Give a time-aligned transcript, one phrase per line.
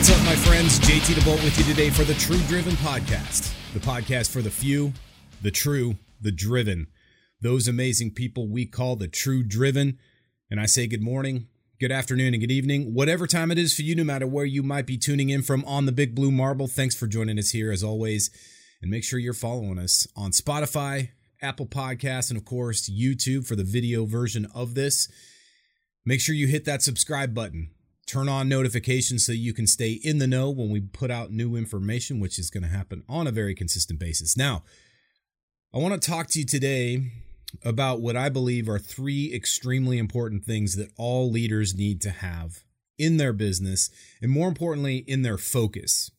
[0.00, 0.80] What's up, my friends?
[0.80, 4.94] JT DeBolt with you today for the True Driven Podcast, the podcast for the few,
[5.42, 6.86] the true, the driven,
[7.42, 9.98] those amazing people we call the True Driven.
[10.50, 11.48] And I say good morning,
[11.80, 14.62] good afternoon, and good evening, whatever time it is for you, no matter where you
[14.62, 16.66] might be tuning in from on the Big Blue Marble.
[16.66, 18.30] Thanks for joining us here as always.
[18.82, 21.08] And make sure you're following us on Spotify,
[21.40, 25.08] Apple Podcasts, and of course, YouTube for the video version of this.
[26.04, 27.70] Make sure you hit that subscribe button
[28.06, 31.56] turn on notifications so you can stay in the know when we put out new
[31.56, 34.36] information, which is going to happen on a very consistent basis.
[34.36, 34.64] Now,
[35.72, 37.10] I want to talk to you today
[37.64, 42.64] about what I believe are three extremely important things that all leaders need to have
[42.98, 43.90] in their business,
[44.20, 46.10] and more importantly, in their focus.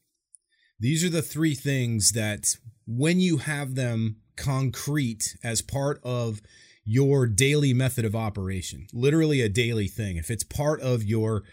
[0.80, 2.56] These are the three things that,
[2.88, 6.42] when you have them concrete as part of
[6.84, 11.44] your daily method of operation, literally a daily thing, if it's part of your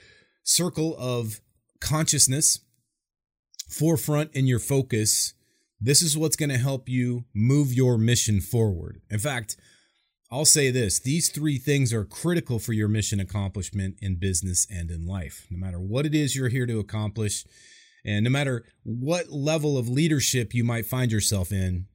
[0.43, 1.41] circle of
[1.81, 2.61] consciousness,
[3.69, 5.35] forefront in your focus,
[5.79, 9.03] this is what's going to help you move your mission forward.
[9.11, 9.57] In fact,
[10.31, 14.91] I'll say this these three things are critical for your mission accomplishment in business and
[14.91, 15.47] in life.
[15.51, 17.45] No matter what it is you're here to accomplish,
[18.05, 21.87] and no matter what level of leadership you might find yourself in,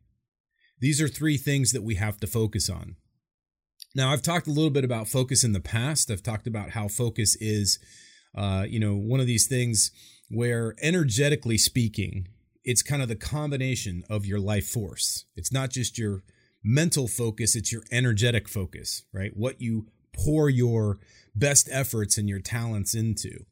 [0.79, 2.95] these are three things that we have to focus on.
[3.95, 6.09] Now, I've talked a little bit about focus in the past.
[6.09, 7.77] I've talked about how focus is
[8.35, 9.91] uh, you know, one of these things
[10.29, 12.27] where energetically speaking,
[12.63, 15.25] it's kind of the combination of your life force.
[15.35, 16.23] It's not just your
[16.63, 19.35] mental focus, it's your energetic focus, right?
[19.35, 20.99] What you pour your
[21.35, 23.45] best efforts and your talents into.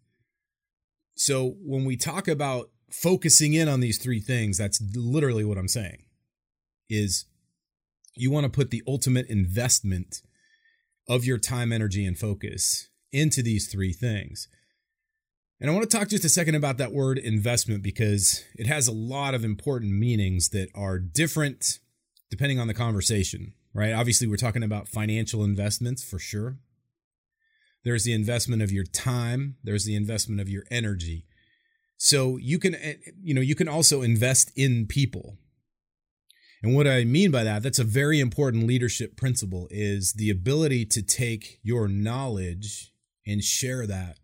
[1.16, 5.68] So when we talk about focusing in on these three things, that's literally what I'm
[5.68, 6.04] saying
[6.90, 7.26] is
[8.16, 10.22] you want to put the ultimate investment
[11.08, 14.48] of your time, energy, and focus into these three things.
[15.60, 18.88] And I want to talk just a second about that word investment because it has
[18.88, 21.80] a lot of important meanings that are different
[22.32, 23.94] depending on the conversation, right?
[23.94, 26.58] Obviously, we're talking about financial investments for sure.
[27.84, 31.26] There's the investment of your time, there's the investment of your energy.
[31.98, 35.38] So you can eh, you know, you can also invest in people.
[36.64, 40.86] And what I mean by that, that's a very important leadership principle is the ability
[40.86, 42.92] to take your knowledge
[43.26, 44.18] and share that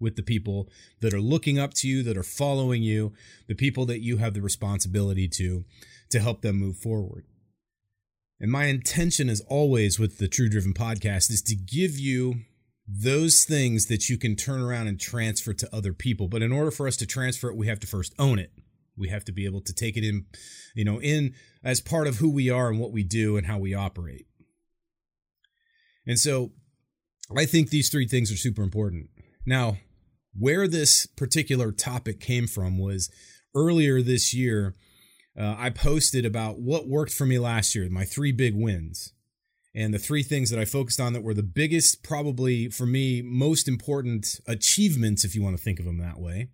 [0.00, 0.68] with the people
[1.00, 3.12] that are looking up to you, that are following you,
[3.46, 5.64] the people that you have the responsibility to,
[6.10, 7.24] to help them move forward.
[8.40, 12.40] And my intention, as always, with the True Driven podcast is to give you
[12.86, 16.28] those things that you can turn around and transfer to other people.
[16.28, 18.52] But in order for us to transfer it, we have to first own it.
[18.96, 20.26] We have to be able to take it in,
[20.74, 21.34] you know, in
[21.64, 24.26] as part of who we are and what we do and how we operate.
[26.06, 26.52] And so
[27.34, 29.08] I think these three things are super important.
[29.46, 29.78] Now,
[30.38, 33.10] where this particular topic came from was
[33.54, 34.74] earlier this year.
[35.38, 39.12] Uh, I posted about what worked for me last year, my three big wins,
[39.74, 43.22] and the three things that I focused on that were the biggest, probably for me,
[43.22, 46.50] most important achievements, if you want to think of them that way.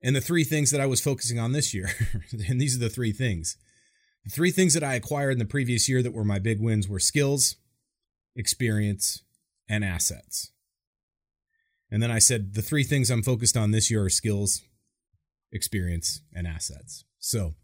[0.00, 1.90] And the three things that I was focusing on this year.
[2.48, 3.56] and these are the three things.
[4.24, 6.88] The three things that I acquired in the previous year that were my big wins
[6.88, 7.56] were skills,
[8.36, 9.22] experience,
[9.68, 10.52] and assets.
[11.90, 14.62] And then I said the three things I'm focused on this year are skills,
[15.50, 17.04] experience, and assets.
[17.18, 17.54] So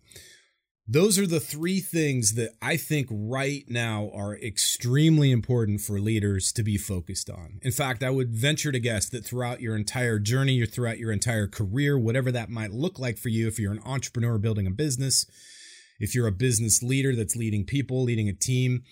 [0.87, 6.53] those are the three things that I think right now are extremely important for leaders
[6.53, 7.59] to be focused on.
[7.63, 11.11] In fact, I would venture to guess that throughout your entire journey, or throughout your
[11.11, 14.71] entire career, whatever that might look like for you, if you're an entrepreneur building a
[14.71, 15.25] business,
[15.99, 18.83] if you're a business leader that's leading people, leading a team,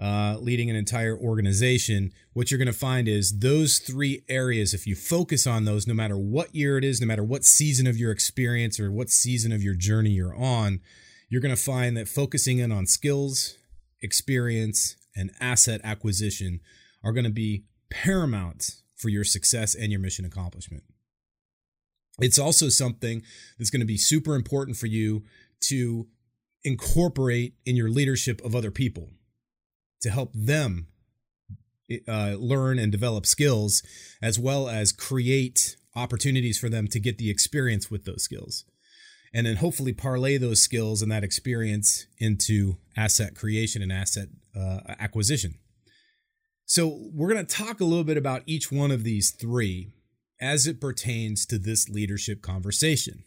[0.00, 4.86] uh, leading an entire organization, what you're going to find is those three areas, if
[4.86, 7.96] you focus on those, no matter what year it is, no matter what season of
[7.96, 10.80] your experience or what season of your journey you're on,
[11.28, 13.58] you're going to find that focusing in on skills,
[14.00, 16.60] experience, and asset acquisition
[17.02, 20.84] are going to be paramount for your success and your mission accomplishment.
[22.20, 23.22] It's also something
[23.58, 25.24] that's going to be super important for you
[25.62, 26.06] to
[26.62, 29.10] incorporate in your leadership of other people
[30.00, 30.88] to help them
[32.06, 33.82] uh, learn and develop skills,
[34.22, 38.64] as well as create opportunities for them to get the experience with those skills.
[39.32, 44.80] And then hopefully parlay those skills and that experience into asset creation and asset uh,
[44.98, 45.54] acquisition.
[46.64, 49.92] So, we're going to talk a little bit about each one of these three.
[50.40, 53.24] as it pertains to this leadership conversation.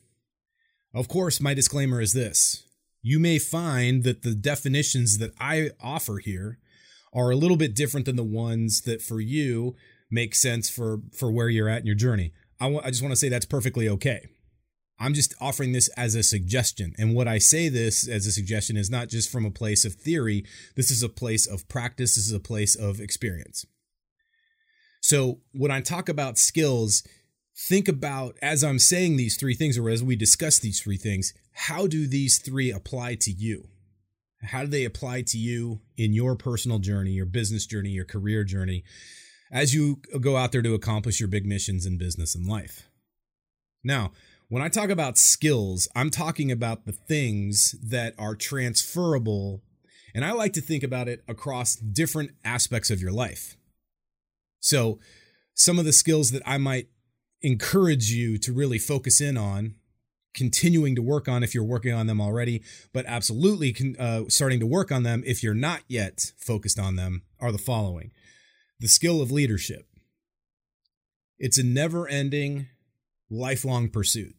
[0.94, 2.64] Of course, my disclaimer is this
[3.02, 6.60] you may find that the definitions that I offer here
[7.14, 9.76] are a little bit different than the ones that for you
[10.10, 12.34] make sense for for where you're at in your journey.
[12.60, 14.30] I, w- I just want to say that's perfectly okay.
[15.00, 16.94] I'm just offering this as a suggestion.
[17.00, 19.96] And what I say this as a suggestion is not just from a place of
[19.96, 20.46] theory,
[20.76, 23.66] this is a place of practice, this is a place of experience.
[25.02, 27.04] So when I talk about skills,
[27.68, 31.34] think about as I'm saying these three things, or as we discuss these three things,
[31.54, 33.68] how do these three apply to you?
[34.44, 38.44] How do they apply to you in your personal journey, your business journey, your career
[38.44, 38.84] journey,
[39.52, 42.90] as you go out there to accomplish your big missions in business and life?
[43.84, 44.12] Now,
[44.52, 49.62] when I talk about skills, I'm talking about the things that are transferable.
[50.14, 53.56] And I like to think about it across different aspects of your life.
[54.60, 55.00] So,
[55.54, 56.88] some of the skills that I might
[57.42, 59.76] encourage you to really focus in on,
[60.34, 62.64] continuing to work on if you're working on them already,
[62.94, 67.24] but absolutely uh, starting to work on them if you're not yet focused on them,
[67.40, 68.12] are the following
[68.80, 69.86] the skill of leadership.
[71.38, 72.68] It's a never ending,
[73.30, 74.36] lifelong pursuit.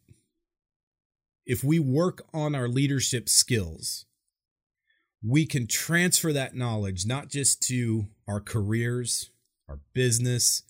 [1.45, 4.05] If we work on our leadership skills,
[5.25, 9.31] we can transfer that knowledge not just to our careers,
[9.69, 10.63] our business,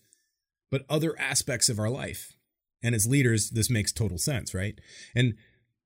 [0.70, 2.36] but other aspects of our life.
[2.84, 4.78] And as leaders, this makes total sense, right?
[5.16, 5.34] And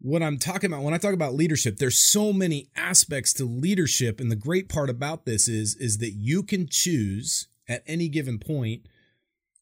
[0.00, 4.20] what I'm talking about when I talk about leadership, there's so many aspects to leadership
[4.20, 8.38] and the great part about this is is that you can choose at any given
[8.38, 8.86] point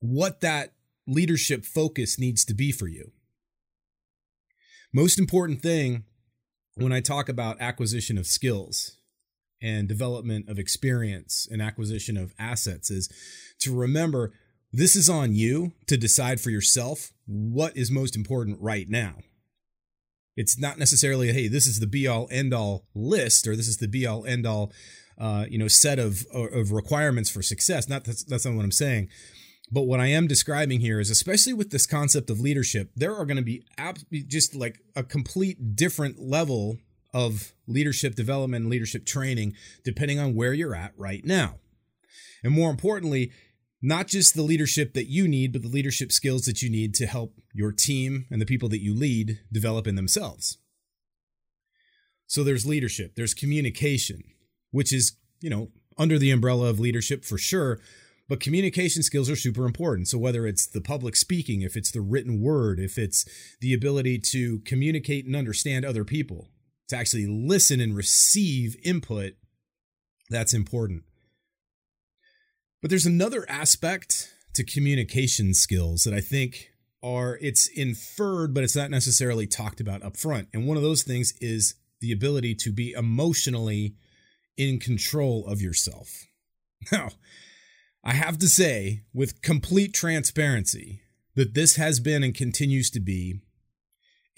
[0.00, 0.72] what that
[1.06, 3.12] leadership focus needs to be for you.
[4.92, 6.04] Most important thing
[6.74, 8.98] when I talk about acquisition of skills
[9.62, 13.08] and development of experience and acquisition of assets is
[13.60, 14.32] to remember
[14.72, 19.16] this is on you to decide for yourself what is most important right now.
[20.36, 23.78] It's not necessarily, hey, this is the be all end all list or this is
[23.78, 24.72] the be all end all,
[25.18, 27.88] uh, you know, set of of requirements for success.
[27.88, 29.08] Not that's, that's not what I'm saying.
[29.70, 33.24] But what I am describing here is, especially with this concept of leadership, there are
[33.24, 33.98] going to be ab-
[34.28, 36.78] just like a complete different level
[37.12, 39.54] of leadership development and leadership training,
[39.84, 41.56] depending on where you're at right now.
[42.44, 43.32] And more importantly,
[43.82, 47.06] not just the leadership that you need, but the leadership skills that you need to
[47.06, 50.58] help your team and the people that you lead develop in themselves.
[52.26, 54.22] So there's leadership, there's communication,
[54.70, 57.80] which is, you know, under the umbrella of leadership for sure,
[58.28, 60.08] but communication skills are super important.
[60.08, 63.24] So whether it's the public speaking, if it's the written word, if it's
[63.60, 66.48] the ability to communicate and understand other people,
[66.88, 69.34] to actually listen and receive input,
[70.28, 71.04] that's important.
[72.86, 76.70] But there's another aspect to communication skills that I think
[77.02, 80.46] are it's inferred, but it's not necessarily talked about up front.
[80.54, 83.96] And one of those things is the ability to be emotionally
[84.56, 86.26] in control of yourself.
[86.92, 87.08] Now,
[88.04, 91.00] I have to say, with complete transparency,
[91.34, 93.40] that this has been and continues to be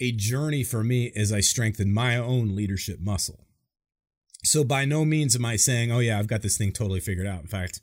[0.00, 3.44] a journey for me as I strengthen my own leadership muscle.
[4.42, 7.26] So by no means am I saying, "Oh yeah, I've got this thing totally figured
[7.26, 7.82] out." In fact,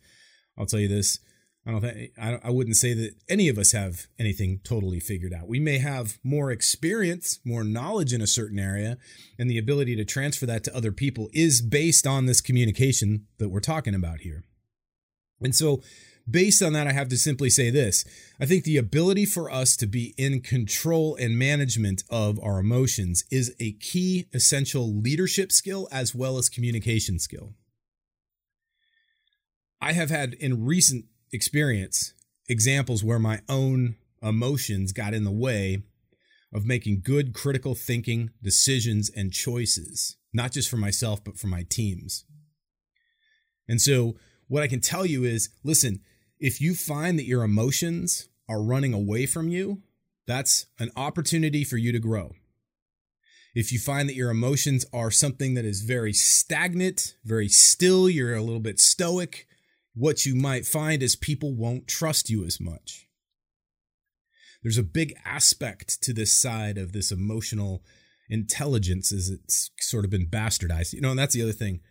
[0.58, 1.20] I'll tell you this:
[1.66, 5.34] I don't think I, I wouldn't say that any of us have anything totally figured
[5.34, 5.48] out.
[5.48, 8.98] We may have more experience, more knowledge in a certain area,
[9.40, 13.50] and the ability to transfer that to other people is based on this communication that
[13.50, 14.44] we're talking about here.
[15.42, 15.82] And so
[16.30, 18.06] based on that, I have to simply say this
[18.40, 23.24] I think the ability for us to be in control and management of our emotions
[23.32, 27.54] is a key essential leadership skill as well as communication skill.
[29.86, 32.16] I have had in recent experience
[32.50, 35.84] examples where my own emotions got in the way
[36.52, 41.68] of making good critical thinking decisions and choices, not just for myself, but for my
[41.70, 42.26] teams.
[43.70, 44.16] And so,
[44.48, 46.00] what I can tell you is listen,
[46.40, 49.84] if you find that your emotions are running away from you,
[50.26, 52.32] that's an opportunity for you to grow.
[53.54, 58.34] If you find that your emotions are something that is very stagnant, very still, you're
[58.34, 59.48] a little bit stoic,
[59.96, 63.08] what you might find is people won't trust you as much.
[64.62, 67.84] There's a big aspect to this side of this emotional
[68.30, 70.94] intelligence as it's sort of been bastardized.
[70.94, 71.82] You know, and that's the other thing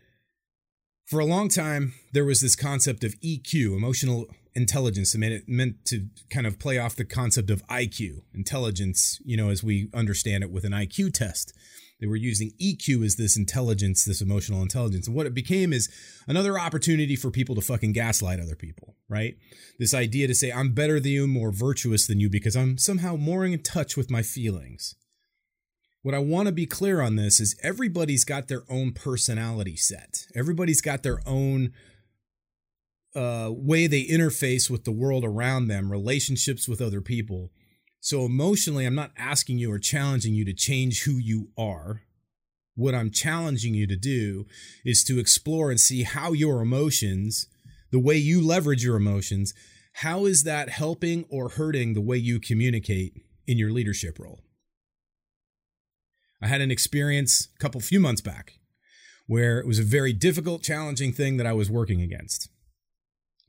[1.04, 5.14] For a long time, there was this concept of EQ, emotional intelligence.
[5.14, 9.36] I mean, it meant to kind of play off the concept of IQ, intelligence, you
[9.36, 11.52] know, as we understand it with an IQ test.
[12.00, 15.06] They were using EQ as this intelligence, this emotional intelligence.
[15.06, 15.88] And what it became is
[16.26, 19.36] another opportunity for people to fucking gaslight other people, right?
[19.78, 23.16] This idea to say, I'm better than you, more virtuous than you because I'm somehow
[23.16, 24.96] more in touch with my feelings.
[26.02, 30.26] What I want to be clear on this is everybody's got their own personality set.
[30.34, 31.72] Everybody's got their own
[33.14, 37.50] uh, way they interface with the world around them, relationships with other people.
[38.00, 42.02] So, emotionally, I'm not asking you or challenging you to change who you are.
[42.74, 44.46] What I'm challenging you to do
[44.84, 47.46] is to explore and see how your emotions,
[47.90, 49.54] the way you leverage your emotions,
[49.98, 54.40] how is that helping or hurting the way you communicate in your leadership role?
[56.42, 58.58] I had an experience a couple few months back
[59.26, 62.50] where it was a very difficult, challenging thing that I was working against.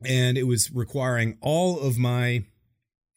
[0.06, 2.46] And it was requiring all of my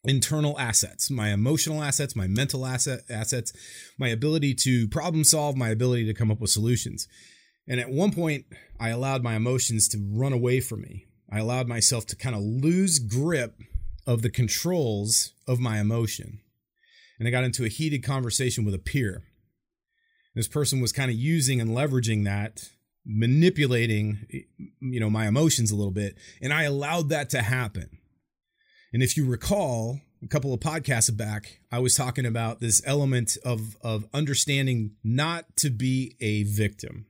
[0.03, 3.51] internal assets, my emotional assets, my mental asset assets,
[3.97, 7.07] my ability to problem solve, my ability to come up with solutions.
[7.67, 8.45] And at one point,
[8.79, 11.05] I allowed my emotions to run away from me.
[11.31, 13.55] I allowed myself to kind of lose grip
[14.07, 16.39] of the controls of my emotion.
[17.19, 19.23] And I got into a heated conversation with a peer.
[20.33, 22.69] This person was kind of using and leveraging that,
[23.11, 24.45] manipulating,
[24.79, 27.97] you know, my emotions a little bit, and I allowed that to happen.
[28.93, 33.37] And if you recall, a couple of podcasts back, I was talking about this element
[33.43, 37.07] of, of understanding not to be a victim,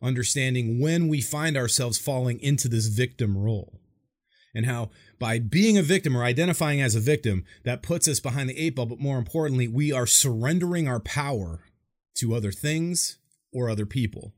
[0.00, 3.80] understanding when we find ourselves falling into this victim role,
[4.54, 8.48] and how by being a victim or identifying as a victim, that puts us behind
[8.48, 8.86] the eight ball.
[8.86, 11.64] But more importantly, we are surrendering our power
[12.18, 13.18] to other things
[13.52, 14.34] or other people,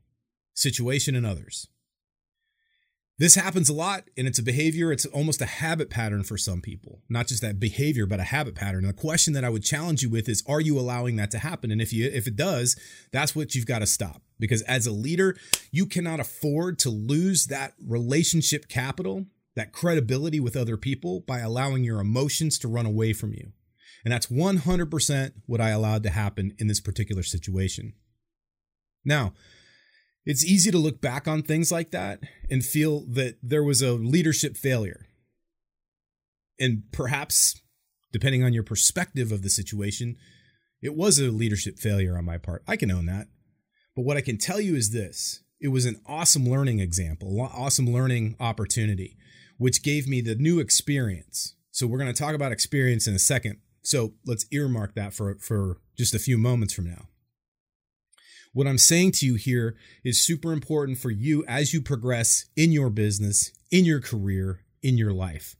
[0.53, 1.67] situation, and others.
[3.19, 6.61] This happens a lot, and it's a behavior, it's almost a habit pattern for some
[6.61, 7.01] people.
[7.07, 8.85] Not just that behavior, but a habit pattern.
[8.85, 11.37] And the question that I would challenge you with is are you allowing that to
[11.37, 11.71] happen?
[11.71, 12.75] And if you if it does,
[13.11, 14.23] that's what you've got to stop.
[14.39, 15.37] Because as a leader,
[15.71, 21.83] you cannot afford to lose that relationship capital, that credibility with other people by allowing
[21.83, 23.51] your emotions to run away from you.
[24.03, 27.93] And that's 100% what I allowed to happen in this particular situation.
[29.05, 29.33] Now,
[30.25, 33.93] it's easy to look back on things like that and feel that there was a
[33.93, 35.07] leadership failure.
[36.59, 37.61] And perhaps,
[38.11, 40.15] depending on your perspective of the situation,
[40.81, 42.63] it was a leadership failure on my part.
[42.67, 43.27] I can own that.
[43.95, 47.91] But what I can tell you is this it was an awesome learning example, awesome
[47.91, 49.17] learning opportunity,
[49.57, 51.55] which gave me the new experience.
[51.71, 53.59] So we're going to talk about experience in a second.
[53.81, 57.07] So let's earmark that for, for just a few moments from now.
[58.53, 62.71] What I'm saying to you here is super important for you as you progress in
[62.71, 65.55] your business, in your career, in your life.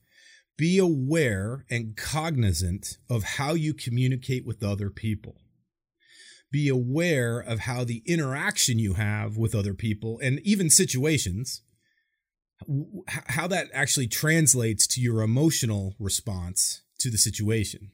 [0.60, 5.38] Be aware and cognizant of how you communicate with other people.
[6.52, 11.64] Be aware of how the interaction you have with other people and even situations,
[13.08, 17.90] how that actually translates to your emotional response to the situation.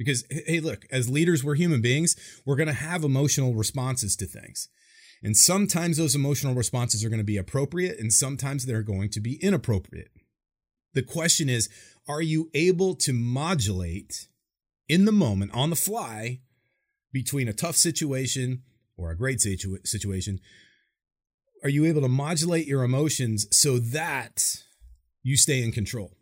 [0.00, 2.16] Because, hey, look, as leaders, we're human beings.
[2.46, 4.66] We're going to have emotional responses to things.
[5.22, 9.20] And sometimes those emotional responses are going to be appropriate, and sometimes they're going to
[9.20, 10.08] be inappropriate.
[10.94, 11.68] The question is
[12.08, 14.28] are you able to modulate
[14.88, 16.40] in the moment, on the fly,
[17.12, 18.62] between a tough situation
[18.96, 20.40] or a great situ- situation?
[21.62, 24.62] Are you able to modulate your emotions so that
[25.22, 26.16] you stay in control?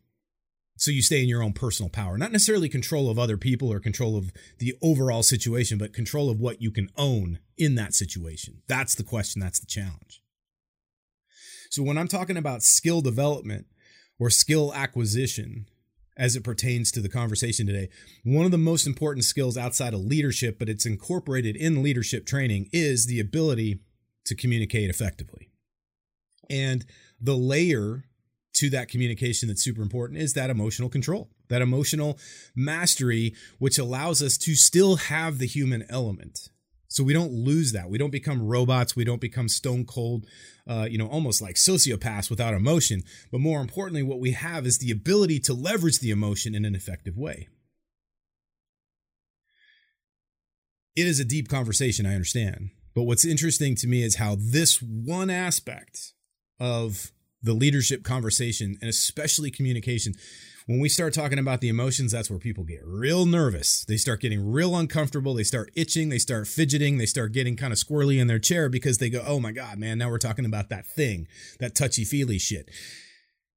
[0.79, 3.81] So you stay in your own personal power not necessarily control of other people or
[3.81, 8.63] control of the overall situation but control of what you can own in that situation.
[8.69, 10.23] That's the question that's the challenge.
[11.71, 13.67] So when i'm talking about skill development
[14.19, 15.67] or skill acquisition
[16.17, 17.89] as it pertains to the conversation today
[18.25, 22.69] one of the most important skills outside of leadership but it's incorporated in leadership training
[22.73, 23.81] is the ability
[24.29, 25.51] to communicate effectively.
[26.49, 26.85] And
[27.21, 28.05] the layer
[28.59, 32.19] to that communication that's super important is that emotional control, that emotional
[32.55, 36.49] mastery, which allows us to still have the human element.
[36.89, 37.91] So we don't lose that.
[37.91, 38.97] We don't become robots.
[38.97, 40.27] We don't become stone cold,
[40.67, 43.03] uh, you know, almost like sociopaths without emotion.
[43.31, 46.75] But more importantly, what we have is the ability to leverage the emotion in an
[46.75, 47.49] effective way.
[50.97, 52.71] It is a deep conversation, I understand.
[52.95, 56.15] But what's interesting to me is how this one aspect
[56.59, 57.13] of
[57.43, 60.15] the leadership conversation and especially communication
[60.69, 63.87] when we start talking about the emotions, that's where people get real nervous.
[63.87, 65.33] They start getting real uncomfortable.
[65.33, 66.11] They start itching.
[66.11, 66.99] They start fidgeting.
[66.99, 69.79] They start getting kind of squirrely in their chair because they go, oh my God,
[69.79, 71.27] man, now we're talking about that thing,
[71.59, 72.69] that touchy feely shit.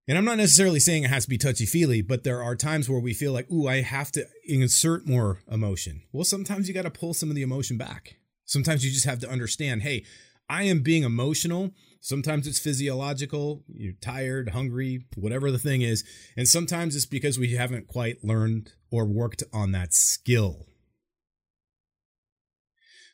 [0.07, 2.87] And I'm not necessarily saying it has to be touchy feely, but there are times
[2.87, 6.03] where we feel like, ooh, I have to insert more emotion.
[6.13, 8.15] Well, sometimes you got to pull some of the emotion back.
[8.45, 10.05] Sometimes you just have to understand, hey,
[10.49, 11.71] I am being emotional.
[12.03, 16.03] Sometimes it's physiological, you're tired, hungry, whatever the thing is.
[16.35, 20.65] And sometimes it's because we haven't quite learned or worked on that skill.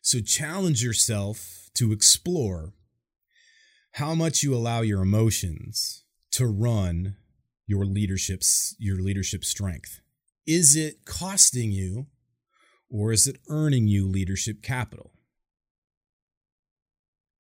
[0.02, 2.74] So challenge yourself to explore
[3.96, 7.18] how much you allow your emotions to run
[7.66, 10.00] your leadership's your leadership strength.
[10.46, 12.08] Is it costing you
[12.90, 15.12] or is it earning you leadership capital?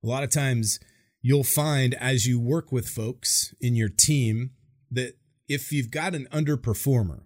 [0.04, 0.78] A lot of times
[1.22, 4.52] you'll find as you work with folks in your team
[4.92, 5.14] that
[5.48, 7.24] if you've got an underperformer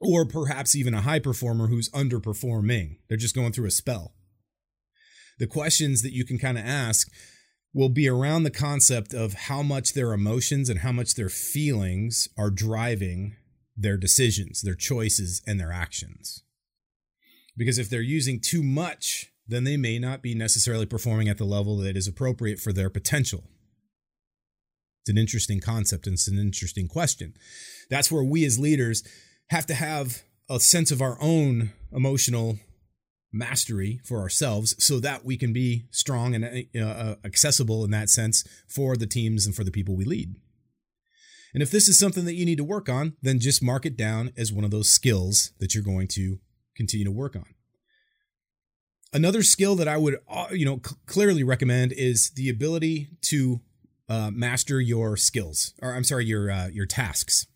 [0.00, 4.14] or perhaps even a high performer who's underperforming, they're just going through a spell.
[5.38, 7.08] The questions that you can kind of ask
[7.72, 12.28] will be around the concept of how much their emotions and how much their feelings
[12.36, 13.36] are driving
[13.76, 16.42] their decisions, their choices, and their actions.
[17.56, 21.44] Because if they're using too much, then they may not be necessarily performing at the
[21.44, 23.44] level that is appropriate for their potential.
[25.02, 27.34] It's an interesting concept and it's an interesting question.
[27.88, 29.02] That's where we as leaders
[29.50, 32.58] have to have a sense of our own emotional
[33.32, 38.10] mastery for ourselves so that we can be strong and uh, uh, accessible in that
[38.10, 40.34] sense for the teams and for the people we lead.
[41.54, 43.96] And if this is something that you need to work on, then just mark it
[43.96, 46.38] down as one of those skills that you're going to
[46.76, 47.46] continue to work on.
[49.12, 53.60] Another skill that I would, uh, you know, clearly recommend is the ability to
[54.08, 57.46] uh, master your skills, or I'm sorry, your uh, your tasks.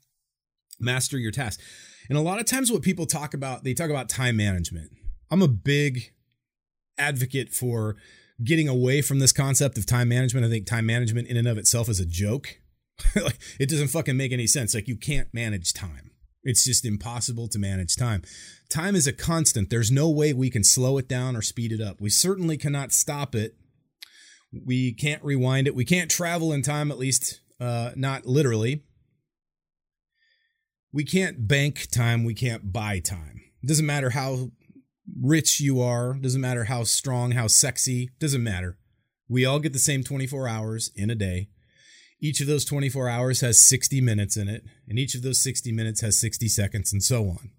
[0.80, 1.62] Master your tasks.
[2.08, 4.90] And a lot of times, what people talk about, they talk about time management.
[5.30, 6.12] I'm a big
[6.99, 7.96] advocate for
[8.42, 10.44] getting away from this concept of time management.
[10.46, 12.61] I think time management in and of itself is a joke.
[13.16, 14.75] like it doesn't fucking make any sense.
[14.75, 16.11] Like you can't manage time.
[16.44, 18.23] It's just impossible to manage time.
[18.75, 19.71] Time is a constant.
[19.71, 22.00] There's no way we can slow it down or speed it up.
[22.00, 23.54] We certainly cannot stop it.
[24.52, 25.76] We can't rewind it.
[25.76, 28.83] We can't travel in time, at least uh, not literally.
[30.93, 32.25] We can't bank time.
[32.25, 33.43] We can't buy time.
[33.62, 34.50] It doesn't matter how
[35.23, 38.76] rich you are, doesn't matter how strong, how sexy, doesn't matter.
[39.28, 41.49] We all get the same 24 hours in a day.
[42.21, 45.71] Each of those 24 hours has 60 minutes in it, and each of those 60
[45.71, 47.52] minutes has 60 seconds, and so on.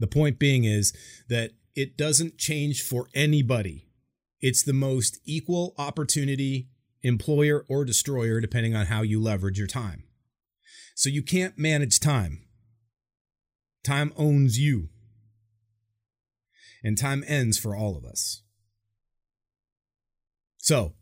[0.00, 0.92] The point being is
[1.28, 3.86] that it doesn't change for anybody.
[4.40, 6.70] It's the most equal opportunity
[7.02, 10.04] employer or destroyer, depending on how you leverage your time.
[10.94, 12.46] So you can't manage time.
[13.84, 14.88] Time owns you
[16.82, 18.42] and time ends for all of us.
[20.58, 20.94] So,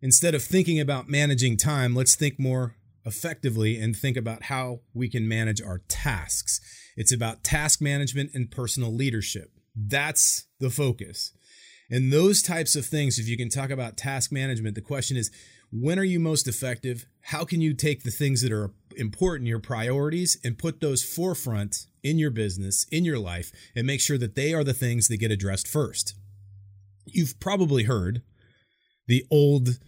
[0.00, 2.74] instead of thinking about managing time, let's think more
[3.08, 6.60] effectively and think about how we can manage our tasks.
[6.96, 9.50] It's about task management and personal leadership.
[9.74, 11.32] That's the focus.
[11.90, 15.30] And those types of things, if you can talk about task management, the question is
[15.70, 17.06] when are you most effective?
[17.22, 21.86] How can you take the things that are important, your priorities, and put those forefront
[22.02, 25.18] in your business, in your life, and make sure that they are the things that
[25.18, 26.14] get addressed first?
[27.04, 28.22] You've probably heard
[29.06, 29.78] the old,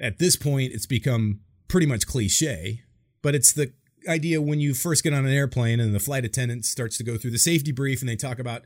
[0.00, 2.82] at this point, it's become pretty much cliche,
[3.22, 3.72] but it's the
[4.08, 7.16] idea when you first get on an airplane and the flight attendant starts to go
[7.16, 8.62] through the safety brief and they talk about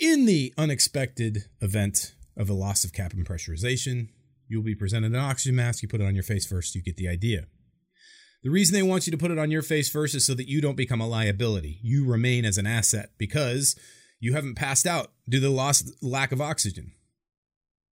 [0.00, 4.08] in the unexpected event of a loss of cabin pressurization,
[4.52, 5.82] You'll be presented an oxygen mask.
[5.82, 6.74] You put it on your face first.
[6.74, 7.46] You get the idea.
[8.42, 10.46] The reason they want you to put it on your face first is so that
[10.46, 11.78] you don't become a liability.
[11.82, 13.76] You remain as an asset because
[14.20, 16.92] you haven't passed out due to the loss lack of oxygen.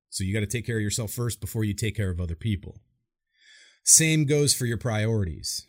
[0.09, 2.35] So you got to take care of yourself first before you take care of other
[2.35, 2.81] people.
[3.89, 5.65] Same goes for your priorities.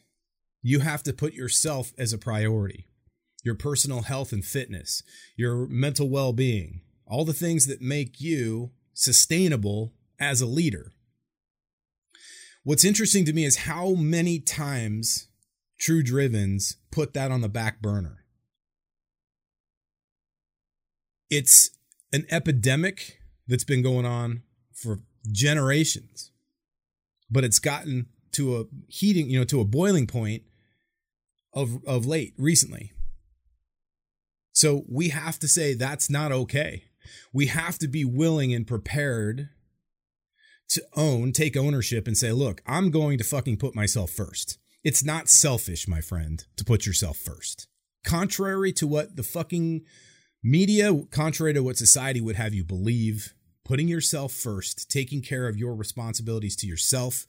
[0.60, 2.86] You have to put yourself as a priority.
[3.42, 5.02] Your personal health and fitness,
[5.38, 10.92] your mental well-being, all the things that make you sustainable as a leader.
[12.62, 15.28] What's interesting to me is how many times
[15.78, 18.26] True Drivens put that on the back burner.
[21.30, 21.70] It's
[22.12, 24.42] an epidemic that's been going on
[24.74, 25.00] for
[25.32, 26.32] generations,
[27.30, 30.42] but it's gotten to a heating, you know, to a boiling point
[31.52, 32.92] of of late recently.
[34.52, 36.84] So we have to say that's not okay.
[37.32, 39.48] We have to be willing and prepared
[40.70, 44.58] to own, take ownership and say, look, I'm going to fucking put myself first.
[44.84, 47.66] It's not selfish, my friend, to put yourself first.
[48.04, 49.82] Contrary to what the fucking
[50.42, 55.56] media, contrary to what society would have you believe, putting yourself first, taking care of
[55.56, 57.26] your responsibilities to yourself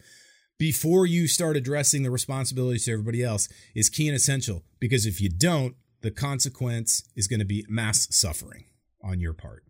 [0.61, 5.19] before you start addressing the responsibilities to everybody else is key and essential because if
[5.19, 8.65] you don't, the consequence is going to be mass suffering
[9.03, 9.63] on your part.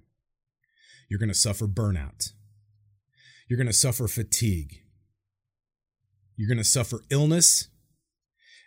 [1.09, 2.33] You're going to suffer burnout.
[3.47, 4.81] You're going to suffer fatigue.
[6.35, 7.69] You're going to suffer illness.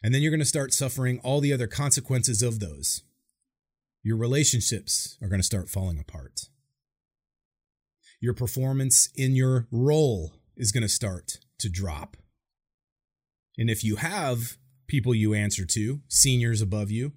[0.03, 3.03] And then you're going to start suffering all the other consequences of those.
[4.03, 6.49] Your relationships are going to start falling apart.
[8.25, 12.17] Your performance in your role is going to start to drop.
[13.59, 14.57] And if you have
[14.87, 17.13] people you answer to, seniors above you,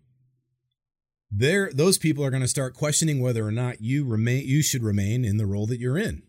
[1.32, 4.84] there those people are going to start questioning whether or not you remain you should
[4.84, 6.24] remain in the role that you're in.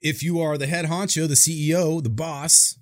[0.00, 2.78] If you are the head honcho, the CEO, the boss,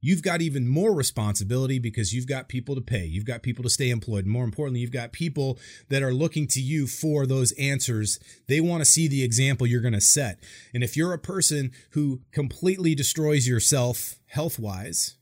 [0.00, 3.04] you've got even more responsibility because you've got people to pay.
[3.04, 4.26] You've got people to stay employed.
[4.26, 8.18] More importantly, you've got people that are looking to you for those answers.
[8.48, 10.38] They want to see the example you're going to set.
[10.74, 15.16] And if you're a person who completely destroys yourself health wise,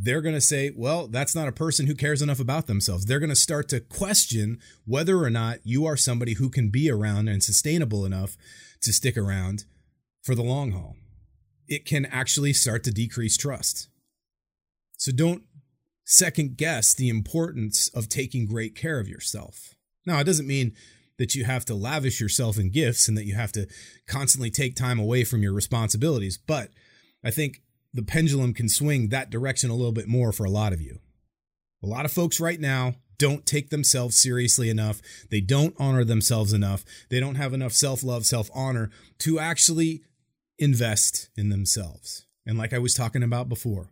[0.00, 3.06] they're going to say, well, that's not a person who cares enough about themselves.
[3.06, 6.88] They're going to start to question whether or not you are somebody who can be
[6.88, 8.36] around and sustainable enough
[8.82, 9.64] to stick around
[10.22, 10.94] for the long haul.
[11.68, 13.88] It can actually start to decrease trust.
[14.96, 15.42] So don't
[16.04, 19.74] second guess the importance of taking great care of yourself.
[20.06, 20.74] Now, it doesn't mean
[21.18, 23.66] that you have to lavish yourself in gifts and that you have to
[24.06, 26.70] constantly take time away from your responsibilities, but
[27.22, 30.72] I think the pendulum can swing that direction a little bit more for a lot
[30.72, 30.98] of you.
[31.82, 35.00] A lot of folks right now don't take themselves seriously enough.
[35.30, 36.84] They don't honor themselves enough.
[37.10, 40.02] They don't have enough self love, self honor to actually
[40.58, 42.26] invest in themselves.
[42.46, 43.90] And like I was talking about before,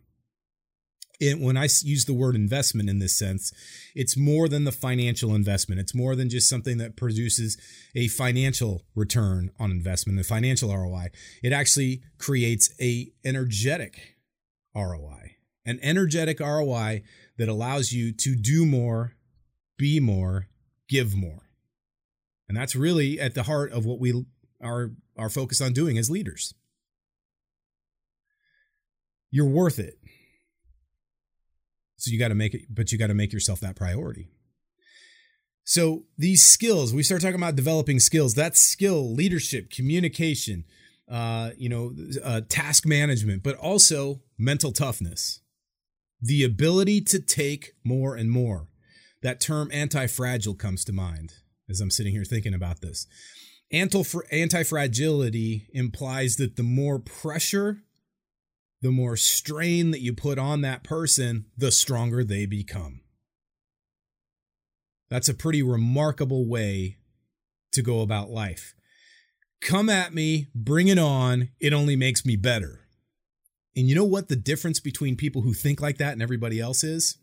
[1.21, 3.53] it, when I use the word investment in this sense,
[3.95, 5.81] it's more than the financial investment.
[5.81, 7.57] It's more than just something that produces
[7.95, 11.09] a financial return on investment, the financial ROI.
[11.43, 14.17] It actually creates a energetic
[14.75, 17.03] ROI, an energetic ROI
[17.39, 19.15] that allows you to do more,
[19.79, 20.49] be more,
[20.89, 21.43] give more.
[22.49, 24.25] And that's really at the heart of what we
[24.63, 26.55] are, are focused on doing as leaders.
[29.31, 29.99] You're worth it
[31.97, 34.29] so you got to make it, but you got to make yourself that priority.
[35.65, 38.35] So these skills, we start talking about developing skills.
[38.35, 40.65] That skill, leadership, communication,
[41.11, 45.41] uh, you know, uh, task management, but also mental toughness,
[46.21, 48.69] the ability to take more and more.
[49.23, 51.33] That term anti-fragile comes to mind
[51.69, 53.09] as I'm sitting here thinking about this.
[53.73, 57.83] Anti-fragility implies that the more pressure
[58.87, 63.01] the more strain that you put on that person, the stronger they become.
[65.09, 66.99] That's a pretty remarkable way
[67.73, 68.75] to go about life.
[69.61, 72.87] Come at me, bring it on, it only makes me better.
[73.75, 76.85] And you know what the difference between people who think like that and everybody else
[76.85, 77.19] is?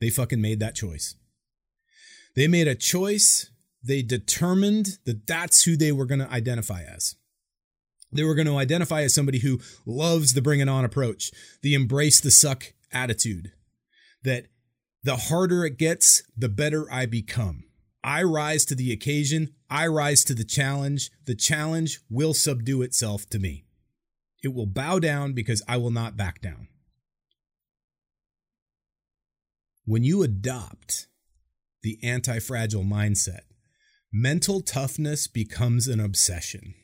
[0.00, 1.16] They fucking made that choice.
[2.34, 3.50] They made a choice.
[3.82, 7.16] They determined that that's who they were going to identify as.
[8.12, 11.74] They were going to identify as somebody who loves the bring it on approach, the
[11.74, 13.52] embrace the suck attitude.
[14.22, 14.46] That
[15.02, 17.64] the harder it gets, the better I become.
[18.04, 19.54] I rise to the occasion.
[19.70, 21.10] I rise to the challenge.
[21.24, 23.64] The challenge will subdue itself to me.
[24.42, 26.68] It will bow down because I will not back down.
[29.84, 31.08] When you adopt
[31.82, 33.40] the anti fragile mindset,
[34.12, 36.74] mental toughness becomes an obsession.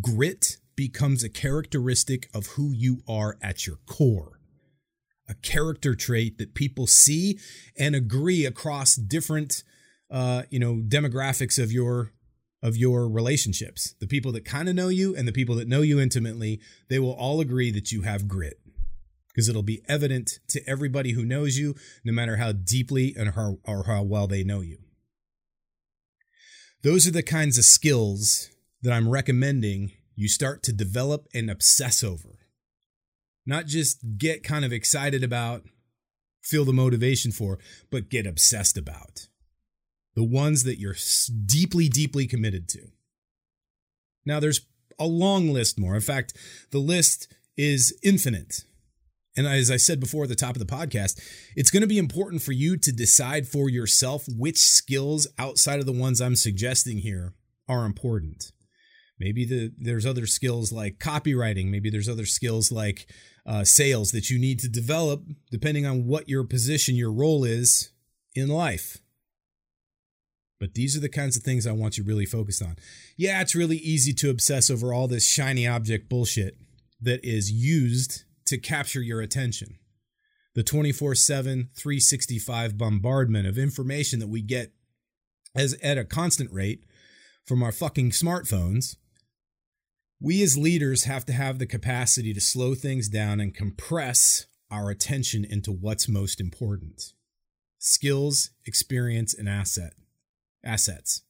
[0.00, 4.40] Grit becomes a characteristic of who you are at your core,
[5.28, 7.38] a character trait that people see
[7.78, 9.62] and agree across different,
[10.10, 12.12] uh, you know, demographics of your
[12.62, 13.94] of your relationships.
[13.98, 17.00] The people that kind of know you and the people that know you intimately, they
[17.00, 18.60] will all agree that you have grit
[19.28, 23.58] because it'll be evident to everybody who knows you, no matter how deeply and how,
[23.64, 24.78] or how well they know you.
[26.82, 28.50] Those are the kinds of skills
[28.82, 32.40] that I'm recommending you start to develop and obsess over.
[33.46, 35.62] Not just get kind of excited about,
[36.42, 37.58] feel the motivation for,
[37.90, 39.28] but get obsessed about.
[40.14, 40.96] The ones that you're
[41.46, 42.88] deeply, deeply committed to.
[44.26, 44.60] Now, there's
[44.98, 45.94] a long list more.
[45.94, 46.34] In fact,
[46.70, 48.64] the list is infinite.
[49.36, 51.20] And as I said before at the top of the podcast,
[51.56, 55.86] it's going to be important for you to decide for yourself which skills outside of
[55.86, 57.32] the ones I'm suggesting here
[57.68, 58.52] are important.
[59.18, 61.70] Maybe the, there's other skills like copywriting.
[61.70, 63.06] Maybe there's other skills like
[63.46, 67.92] uh, sales that you need to develop depending on what your position, your role is
[68.34, 68.98] in life.
[70.60, 72.76] But these are the kinds of things I want you really focused on.
[73.16, 76.56] Yeah, it's really easy to obsess over all this shiny object bullshit
[77.00, 79.78] that is used to capture your attention.
[80.54, 84.72] The 24 7, 365 bombardment of information that we get
[85.54, 86.84] as at a constant rate
[87.46, 88.96] from our fucking smartphones.
[90.20, 94.90] We as leaders have to have the capacity to slow things down and compress our
[94.90, 97.14] attention into what's most important
[97.78, 99.94] skills, experience, and asset
[100.62, 101.22] assets.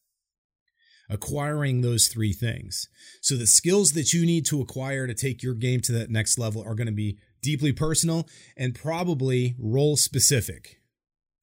[1.12, 2.88] Acquiring those three things.
[3.20, 6.38] So, the skills that you need to acquire to take your game to that next
[6.38, 10.80] level are going to be deeply personal and probably role specific.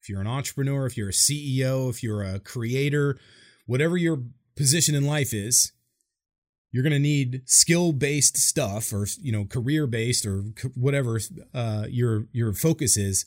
[0.02, 3.18] If you're an entrepreneur, if you're a CEO, if you're a creator,
[3.66, 4.22] whatever your
[4.56, 5.72] position in life is,
[6.72, 11.20] you're going to need skill based stuff or you know career based or whatever
[11.54, 13.24] uh, your your focus is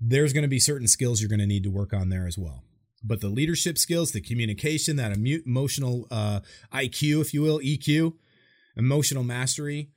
[0.00, 2.38] there's going to be certain skills you're going to need to work on there as
[2.38, 2.62] well
[3.06, 6.40] but the leadership skills, the communication, that emotional uh,
[6.72, 8.14] IQ, if you will, EQ,
[8.76, 9.90] emotional mastery,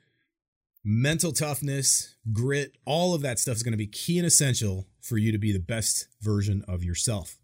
[0.83, 5.17] mental toughness, grit, all of that stuff is going to be key and essential for
[5.17, 7.37] you to be the best version of yourself.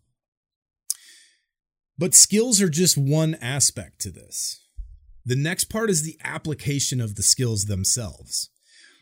[1.98, 4.62] But skills are just one aspect to this.
[5.26, 8.50] The next part is the application of the skills themselves.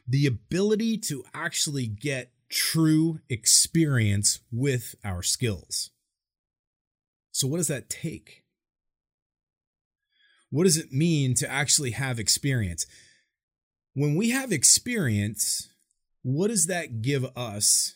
[0.08, 5.89] The ability to actually get true experience with our skills.
[7.34, 8.43] So, what does that take?
[10.52, 12.86] What does it mean to actually have experience?
[13.96, 15.67] When we have experience,
[16.22, 17.96] what does that give us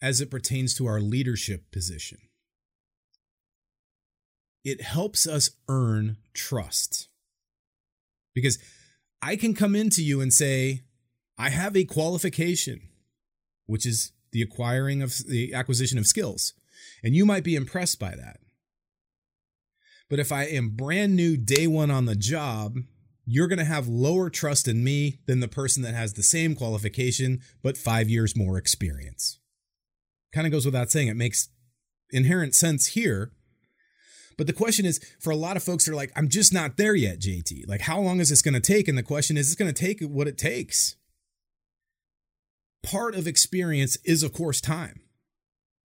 [0.00, 2.18] as it pertains to our leadership position?
[4.64, 7.08] It helps us earn trust.
[8.34, 8.58] Because
[9.20, 10.82] I can come into you and say,
[11.36, 12.82] I have a qualification,
[13.66, 16.52] which is the acquiring of the acquisition of skills.
[17.02, 18.38] And you might be impressed by that.
[20.08, 22.76] But if I am brand new day one on the job,
[23.24, 26.54] you're going to have lower trust in me than the person that has the same
[26.54, 29.38] qualification but five years more experience.
[30.32, 31.08] Kind of goes without saying.
[31.08, 31.48] It makes
[32.10, 33.32] inherent sense here.
[34.38, 36.94] But the question is for a lot of folks, they're like, I'm just not there
[36.94, 37.66] yet, JT.
[37.66, 38.86] Like, how long is this going to take?
[38.86, 40.96] And the question is, it's going to take what it takes.
[42.84, 45.00] Part of experience is, of course, time.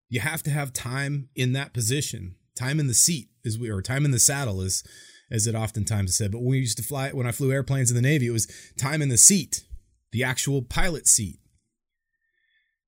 [0.08, 3.82] You have to have time in that position time in the seat is we or
[3.82, 4.84] time in the saddle is
[5.30, 6.30] as it oftentimes is said.
[6.30, 8.46] But when we used to fly when I flew airplanes in the Navy, it was
[8.76, 9.64] time in the seat,
[10.12, 11.38] the actual pilot seat.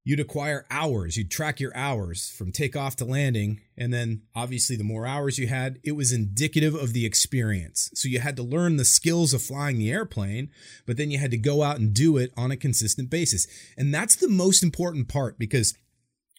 [0.06, 4.84] You'd acquire hours, you'd track your hours from takeoff to landing, and then obviously the
[4.84, 7.90] more hours you had, it was indicative of the experience.
[7.94, 10.50] So you had to learn the skills of flying the airplane,
[10.86, 13.46] but then you had to go out and do it on a consistent basis.
[13.78, 15.72] And that's the most important part because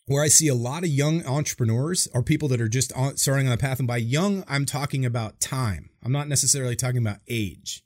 [0.08, 3.52] where I see a lot of young entrepreneurs or people that are just starting on
[3.52, 3.80] the path.
[3.80, 5.90] And by young, I'm talking about time.
[6.04, 7.84] I'm not necessarily talking about age.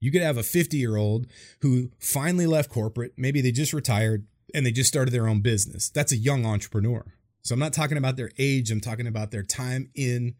[0.00, 1.26] You could have a 50 year old
[1.60, 5.88] who finally left corporate, maybe they just retired and they just started their own business.
[5.88, 7.14] That's a young entrepreneur.
[7.42, 10.34] So I'm not talking about their age, I'm talking about their time in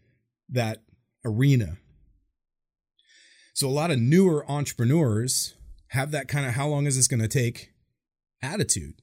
[0.48, 0.82] that
[1.24, 1.78] arena.
[3.54, 5.54] So a lot of newer entrepreneurs
[5.88, 7.72] have that kind of how long is this going to take
[8.42, 9.01] attitude.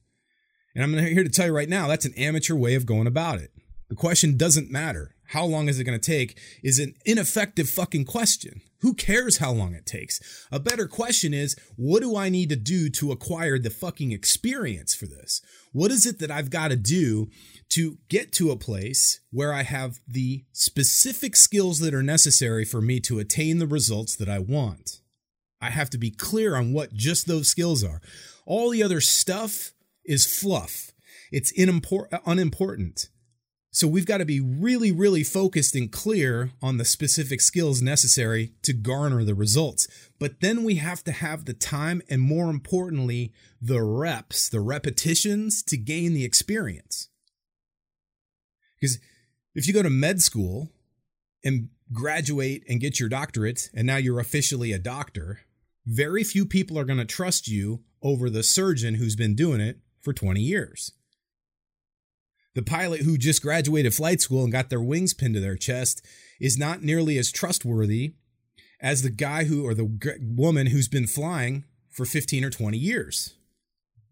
[0.74, 3.40] And I'm here to tell you right now, that's an amateur way of going about
[3.40, 3.50] it.
[3.88, 5.16] The question doesn't matter.
[5.28, 8.60] How long is it going to take is an ineffective fucking question.
[8.80, 10.20] Who cares how long it takes?
[10.50, 14.94] A better question is, what do I need to do to acquire the fucking experience
[14.94, 15.42] for this?
[15.72, 17.30] What is it that I've got to do
[17.70, 22.80] to get to a place where I have the specific skills that are necessary for
[22.80, 25.00] me to attain the results that I want?
[25.60, 28.00] I have to be clear on what just those skills are.
[28.46, 29.72] All the other stuff
[30.04, 30.92] is fluff.
[31.30, 33.08] It's unimportant.
[33.72, 38.52] So we've got to be really, really focused and clear on the specific skills necessary
[38.62, 39.86] to garner the results.
[40.18, 45.62] But then we have to have the time and more importantly, the reps, the repetitions
[45.64, 47.08] to gain the experience.
[48.80, 48.98] Because
[49.54, 50.72] if you go to med school
[51.44, 55.40] and graduate and get your doctorate, and now you're officially a doctor,
[55.86, 59.78] very few people are going to trust you over the surgeon who's been doing it
[60.00, 60.92] for 20 years.
[62.54, 66.04] The pilot who just graduated flight school and got their wings pinned to their chest
[66.40, 68.14] is not nearly as trustworthy
[68.80, 73.34] as the guy who or the woman who's been flying for 15 or 20 years.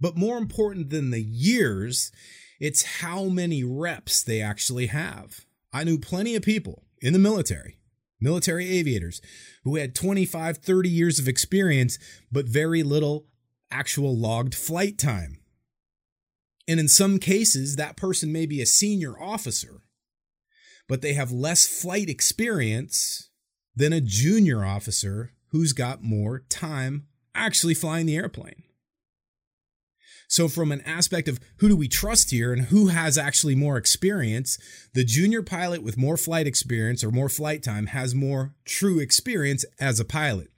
[0.01, 2.13] But more important than the years,
[2.61, 5.45] it's how many reps they actually have.
[5.73, 7.79] I knew plenty of people in the military
[8.21, 9.21] military aviators
[9.65, 11.99] who had 25, 30 years of experience,
[12.33, 13.27] but very little
[13.71, 15.38] actual logged flight time.
[16.69, 19.81] And in some cases, that person may be a senior officer,
[20.87, 23.31] but they have less flight experience
[23.75, 28.65] than a junior officer who's got more time actually flying the airplane.
[30.31, 33.79] So, from an aspect of who do we trust here and who has actually more
[33.79, 34.59] experience,
[34.93, 39.65] the junior pilot with more flight experience or more flight time has more true experience
[39.81, 40.51] as a pilot.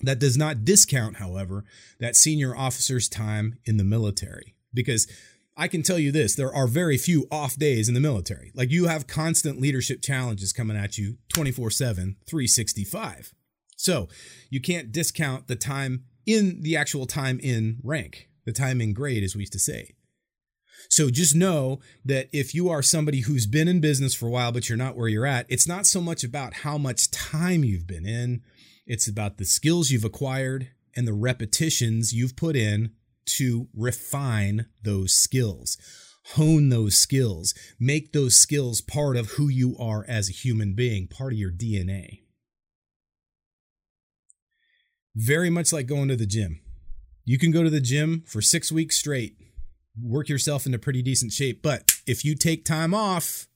[0.00, 1.64] That does not discount, however,
[2.00, 4.54] that senior officer's time in the military.
[4.72, 5.06] Because
[5.56, 8.52] I can tell you this there are very few off days in the military.
[8.54, 13.32] Like you have constant leadership challenges coming at you 24 7, 365.
[13.76, 14.08] So
[14.50, 19.24] you can't discount the time in the actual time in rank the time in grade,
[19.24, 19.94] as we used to say.
[20.90, 24.52] So just know that if you are somebody who's been in business for a while,
[24.52, 27.86] but you're not where you're at, it's not so much about how much time you've
[27.86, 28.42] been in,
[28.86, 32.92] it's about the skills you've acquired and the repetitions you've put in
[33.26, 35.76] to refine those skills,
[36.34, 41.06] hone those skills, make those skills part of who you are as a human being,
[41.06, 42.20] part of your DNA.
[45.14, 46.60] Very much like going to the gym.
[47.24, 49.36] You can go to the gym for six weeks straight,
[50.00, 51.62] work yourself into pretty decent shape.
[51.62, 53.46] But if you take time off,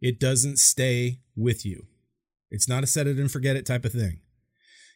[0.00, 1.86] it doesn't stay with you.
[2.50, 4.20] It's not a set it and forget it type of thing.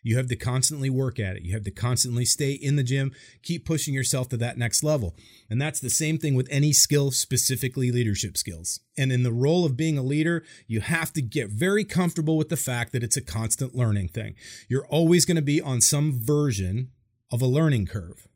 [0.04, 1.42] You have to constantly work at it.
[1.42, 3.10] You have to constantly stay in the gym,
[3.42, 5.16] keep pushing yourself to that next level.
[5.48, 8.80] And that's the same thing with any skill, specifically leadership skills.
[8.98, 12.50] And in the role of being a leader, you have to get very comfortable with
[12.50, 14.34] the fact that it's a constant learning thing.
[14.68, 16.90] You're always going to be on some version
[17.32, 18.28] of a learning curve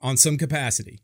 [0.00, 1.00] on some capacity.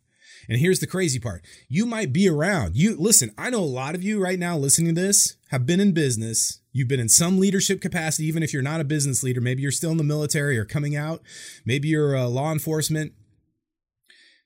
[0.49, 1.45] And here's the crazy part.
[1.69, 2.77] You might be around.
[2.77, 5.81] You listen, I know a lot of you right now listening to this have been
[5.81, 6.61] in business.
[6.79, 9.41] You've been in some leadership capacity, even if you're not a business leader.
[9.41, 11.23] Maybe you're still in the military or coming out.
[11.65, 13.13] Maybe you're law enforcement.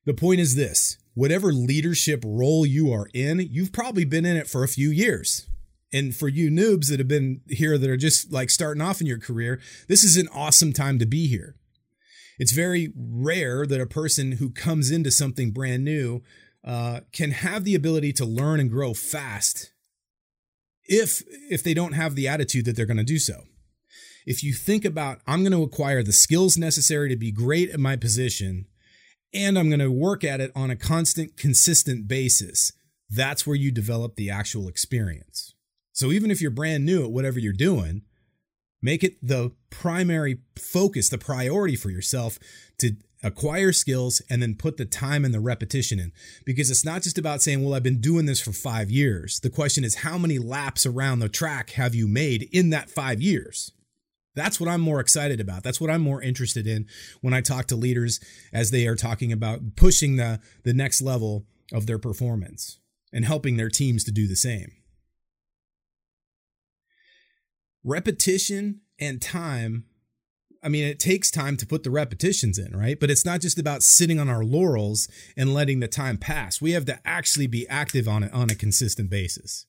[0.04, 4.48] The point is this whatever leadership role you are in, you've probably been in it
[4.48, 5.46] for a few years.
[5.92, 9.06] And for you noobs that have been here that are just like starting off in
[9.06, 11.54] your career, this is an awesome time to be here
[12.38, 16.22] it's very rare that a person who comes into something brand new
[16.64, 19.71] uh, can have the ability to learn and grow fast
[20.84, 23.44] if if they don't have the attitude that they're going to do so.
[24.26, 27.80] If you think about i'm going to acquire the skills necessary to be great at
[27.80, 28.66] my position
[29.34, 32.72] and i'm going to work at it on a constant consistent basis
[33.10, 35.54] that's where you develop the actual experience.
[35.92, 38.02] So even if you're brand new at whatever you're doing
[38.82, 42.38] Make it the primary focus, the priority for yourself
[42.78, 46.12] to acquire skills and then put the time and the repetition in.
[46.44, 49.40] Because it's not just about saying, well, I've been doing this for five years.
[49.40, 53.20] The question is, how many laps around the track have you made in that five
[53.20, 53.72] years?
[54.34, 55.62] That's what I'm more excited about.
[55.62, 56.86] That's what I'm more interested in
[57.20, 58.18] when I talk to leaders
[58.52, 62.78] as they are talking about pushing the, the next level of their performance
[63.12, 64.72] and helping their teams to do the same
[67.84, 69.84] repetition and time
[70.62, 72.98] I mean, it takes time to put the repetitions in, right?
[72.98, 76.60] But it's not just about sitting on our laurels and letting the time pass.
[76.60, 79.66] We have to actually be active on it on a consistent basis.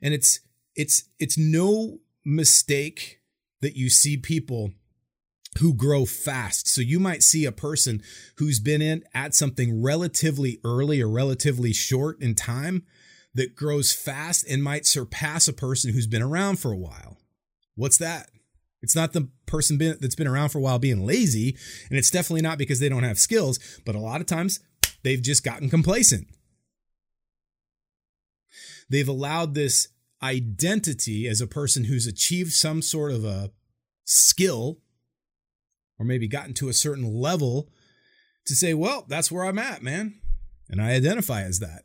[0.00, 0.40] And it's
[0.76, 3.20] it's it's no mistake
[3.60, 4.72] that you see people
[5.58, 6.68] who grow fast.
[6.68, 8.02] So you might see a person
[8.36, 12.84] who's been in at something relatively early or relatively short in time
[13.34, 17.18] that grows fast and might surpass a person who's been around for a while.
[17.74, 18.30] What's that?
[18.84, 21.56] It's not the person been, that's been around for a while being lazy,
[21.88, 24.60] and it's definitely not because they don't have skills, but a lot of times
[25.02, 26.28] they've just gotten complacent.
[28.90, 29.88] They've allowed this
[30.22, 33.52] identity as a person who's achieved some sort of a
[34.04, 34.80] skill
[35.98, 37.70] or maybe gotten to a certain level
[38.44, 40.20] to say, well, that's where I'm at, man.
[40.68, 41.84] And I identify as that.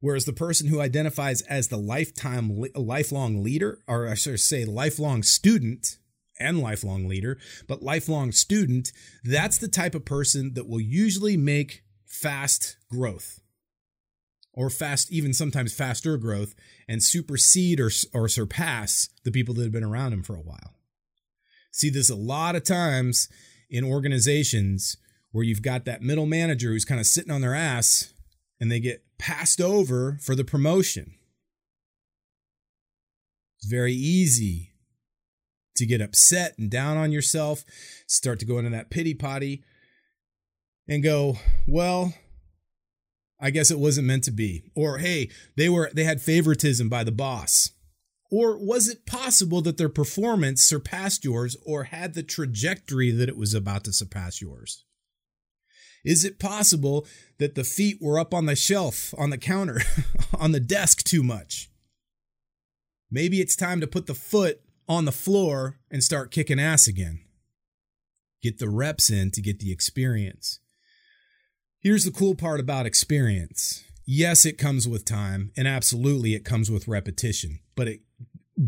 [0.00, 5.22] Whereas the person who identifies as the lifetime, lifelong leader, or I should say lifelong
[5.22, 5.96] student
[6.38, 8.92] and lifelong leader, but lifelong student,
[9.22, 13.40] that's the type of person that will usually make fast growth
[14.52, 16.54] or fast, even sometimes faster growth
[16.88, 20.74] and supersede or, or surpass the people that have been around him for a while.
[21.72, 23.28] See this a lot of times
[23.68, 24.96] in organizations
[25.32, 28.12] where you've got that middle manager who's kind of sitting on their ass
[28.60, 31.14] and they get passed over for the promotion.
[33.58, 34.73] It's very easy
[35.76, 37.64] to get upset and down on yourself,
[38.06, 39.62] start to go into that pity potty
[40.88, 42.14] and go, well,
[43.40, 44.64] I guess it wasn't meant to be.
[44.74, 47.70] Or hey, they were they had favoritism by the boss.
[48.30, 53.36] Or was it possible that their performance surpassed yours or had the trajectory that it
[53.36, 54.84] was about to surpass yours?
[56.04, 57.06] Is it possible
[57.38, 59.82] that the feet were up on the shelf, on the counter,
[60.38, 61.70] on the desk too much?
[63.10, 67.20] Maybe it's time to put the foot on the floor and start kicking ass again.
[68.42, 70.60] Get the reps in to get the experience.
[71.80, 73.84] Here's the cool part about experience.
[74.06, 78.00] Yes, it comes with time, and absolutely it comes with repetition, but it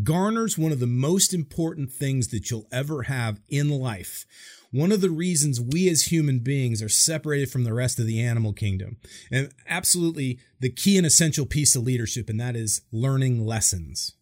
[0.03, 4.25] garners one of the most important things that you'll ever have in life.
[4.71, 8.21] One of the reasons we as human beings are separated from the rest of the
[8.21, 8.97] animal kingdom,
[9.31, 14.13] and absolutely the key and essential piece of leadership, and that is learning lessons.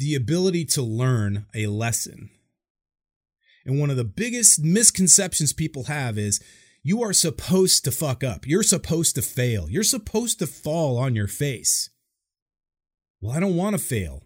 [0.00, 2.30] The ability to learn a lesson.
[3.66, 6.40] And one of the biggest misconceptions people have is
[6.82, 8.46] you are supposed to fuck up.
[8.46, 9.68] You're supposed to fail.
[9.68, 11.90] You're supposed to fall on your face.
[13.20, 14.22] Well, I don't want to fail.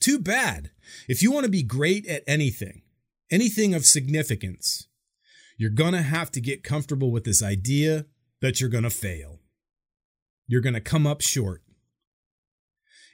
[0.00, 0.70] Too bad.
[1.08, 2.82] If you want to be great at anything,
[3.28, 4.86] anything of significance,
[5.56, 8.06] you're going to have to get comfortable with this idea
[8.40, 9.40] that you're going to fail.
[10.46, 11.62] You're going to come up short.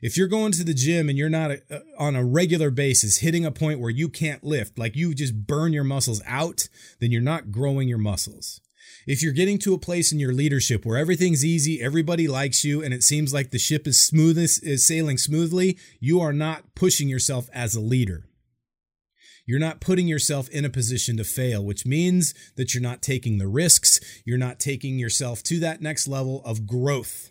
[0.05, 3.21] If you're going to the gym and you're not a, uh, on a regular basis
[3.21, 6.69] hitting a point where you can't lift, like you just burn your muscles out,
[7.01, 8.61] then you're not growing your muscles.
[9.07, 12.85] If you're getting to a place in your leadership where everything's easy, everybody likes you,
[12.85, 17.09] and it seems like the ship is smooth is sailing smoothly, you are not pushing
[17.09, 18.29] yourself as a leader.
[19.47, 23.39] You're not putting yourself in a position to fail, which means that you're not taking
[23.39, 24.01] the risks.
[24.27, 27.31] You're not taking yourself to that next level of growth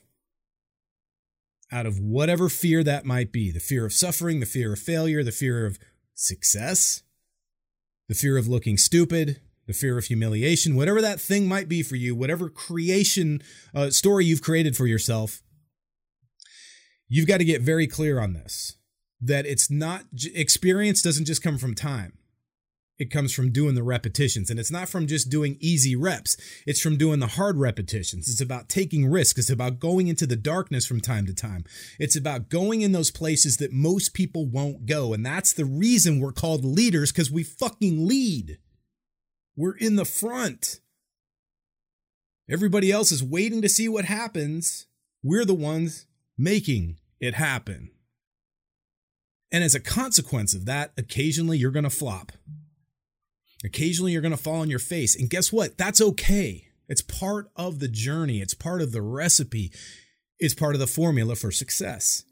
[1.74, 5.24] out of whatever fear that might be the fear of suffering, the fear of failure,
[5.24, 5.80] the fear of
[6.14, 7.02] success,
[8.08, 11.96] the fear of looking stupid, the fear of humiliation, whatever that thing might be for
[11.96, 13.42] you, whatever creation
[13.74, 15.42] uh, story you've created for yourself,
[17.08, 18.78] you've got to get very clear on this
[19.20, 20.04] that it's not
[20.36, 22.18] experience doesn't just come from time.
[23.04, 24.50] It comes from doing the repetitions.
[24.50, 26.38] And it's not from just doing easy reps.
[26.66, 28.30] It's from doing the hard repetitions.
[28.30, 29.38] It's about taking risks.
[29.40, 31.66] It's about going into the darkness from time to time.
[32.00, 35.12] It's about going in those places that most people won't go.
[35.12, 38.58] And that's the reason we're called leaders because we fucking lead.
[39.58, 40.80] We're in the front.
[42.50, 44.88] Everybody else is waiting to see what happens.
[45.22, 46.06] We're the ones
[46.38, 47.92] making it happen.
[49.52, 52.32] And as a consequence of that, occasionally you're going to flop.
[53.64, 55.16] Occasionally you're going to fall on your face.
[55.16, 55.78] And guess what?
[55.78, 56.68] That's okay.
[56.90, 59.72] It's part of the journey, it's part of the recipe,
[60.38, 62.24] it's part of the formula for success.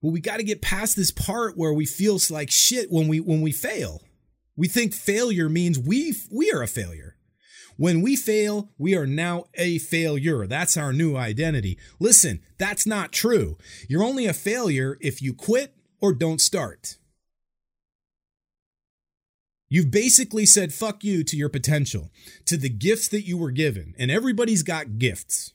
[0.00, 3.20] But we got to get past this part where we feel like shit when we
[3.20, 4.02] when we fail.
[4.56, 7.16] We think failure means we we are a failure.
[7.76, 10.46] When we fail, we are now a failure.
[10.46, 11.78] That's our new identity.
[11.98, 13.56] Listen, that's not true.
[13.88, 16.98] You're only a failure if you quit or don't start.
[19.72, 22.10] You've basically said fuck you to your potential,
[22.44, 23.94] to the gifts that you were given.
[23.98, 25.54] And everybody's got gifts.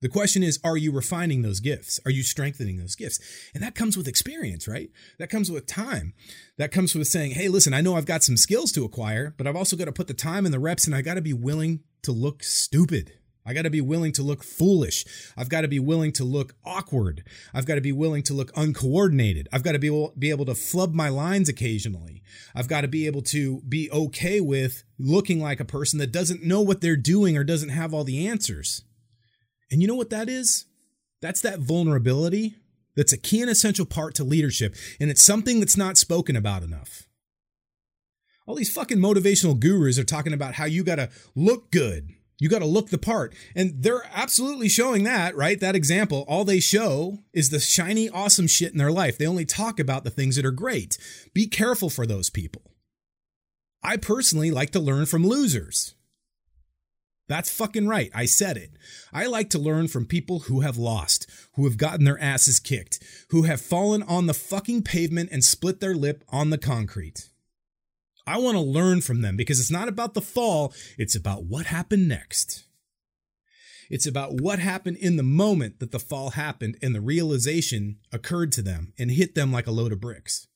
[0.00, 2.00] The question is, are you refining those gifts?
[2.04, 3.20] Are you strengthening those gifts?
[3.54, 4.90] And that comes with experience, right?
[5.20, 6.12] That comes with time.
[6.58, 9.46] That comes with saying, hey, listen, I know I've got some skills to acquire, but
[9.46, 11.32] I've also got to put the time and the reps and I got to be
[11.32, 13.12] willing to look stupid.
[13.44, 15.04] I got to be willing to look foolish.
[15.36, 17.24] I've got to be willing to look awkward.
[17.52, 19.48] I've got to be willing to look uncoordinated.
[19.52, 22.22] I've got to be able, be able to flub my lines occasionally.
[22.54, 26.44] I've got to be able to be okay with looking like a person that doesn't
[26.44, 28.82] know what they're doing or doesn't have all the answers.
[29.70, 30.66] And you know what that is?
[31.20, 32.56] That's that vulnerability
[32.96, 34.74] that's a key and essential part to leadership.
[35.00, 37.08] And it's something that's not spoken about enough.
[38.46, 42.10] All these fucking motivational gurus are talking about how you got to look good.
[42.42, 43.36] You got to look the part.
[43.54, 45.60] And they're absolutely showing that, right?
[45.60, 49.16] That example, all they show is the shiny, awesome shit in their life.
[49.16, 50.98] They only talk about the things that are great.
[51.32, 52.62] Be careful for those people.
[53.80, 55.94] I personally like to learn from losers.
[57.28, 58.10] That's fucking right.
[58.12, 58.72] I said it.
[59.12, 62.98] I like to learn from people who have lost, who have gotten their asses kicked,
[63.30, 67.28] who have fallen on the fucking pavement and split their lip on the concrete.
[68.26, 71.66] I want to learn from them because it's not about the fall, it's about what
[71.66, 72.64] happened next.
[73.90, 78.52] It's about what happened in the moment that the fall happened and the realization occurred
[78.52, 80.46] to them and hit them like a load of bricks.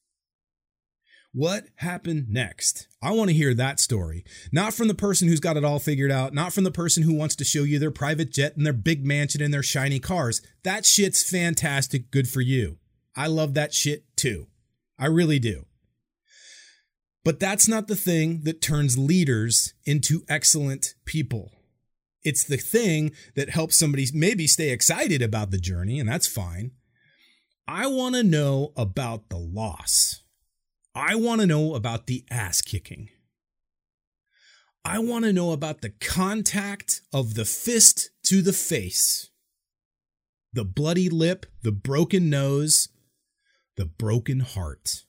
[1.32, 2.88] What happened next?
[3.02, 4.24] I want to hear that story.
[4.52, 7.12] Not from the person who's got it all figured out, not from the person who
[7.12, 10.40] wants to show you their private jet and their big mansion and their shiny cars.
[10.62, 12.10] That shit's fantastic.
[12.10, 12.78] Good for you.
[13.14, 14.46] I love that shit too.
[14.98, 15.66] I really do.
[17.26, 21.50] But that's not the thing that turns leaders into excellent people.
[22.22, 26.70] It's the thing that helps somebody maybe stay excited about the journey, and that's fine.
[27.66, 30.22] I want to know about the loss.
[30.94, 33.08] I want to know about the ass kicking.
[34.84, 39.30] I want to know about the contact of the fist to the face,
[40.52, 42.88] the bloody lip, the broken nose,
[43.76, 45.05] the broken heart.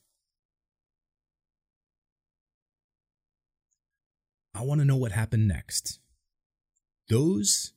[4.54, 5.98] I want to know what happened next.
[7.08, 7.72] Those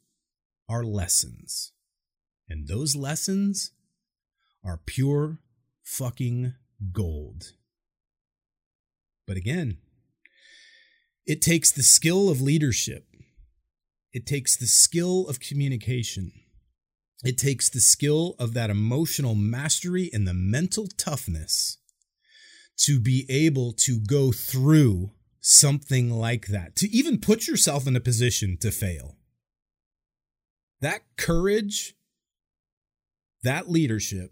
[0.67, 1.71] are lessons.
[2.49, 3.71] And those lessons
[4.63, 5.39] are pure
[5.83, 6.53] fucking
[6.91, 7.53] gold.
[9.27, 9.77] But again,
[11.25, 13.05] it takes the skill of leadership.
[14.11, 16.33] It takes the skill of communication.
[17.23, 21.77] It takes the skill of that emotional mastery and the mental toughness
[22.79, 25.11] to be able to go through
[25.41, 29.17] something like that, to even put yourself in a position to fail.
[30.79, 31.95] That courage,
[33.43, 34.31] that leadership,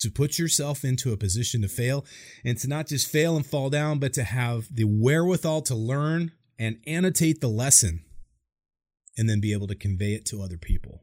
[0.00, 2.04] to put yourself into a position to fail
[2.44, 6.32] and to not just fail and fall down, but to have the wherewithal to learn
[6.58, 8.04] and annotate the lesson
[9.16, 11.02] and then be able to convey it to other people.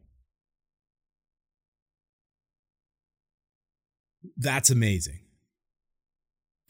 [4.37, 5.21] That's amazing.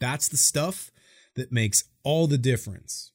[0.00, 0.90] That's the stuff
[1.36, 3.12] that makes all the difference.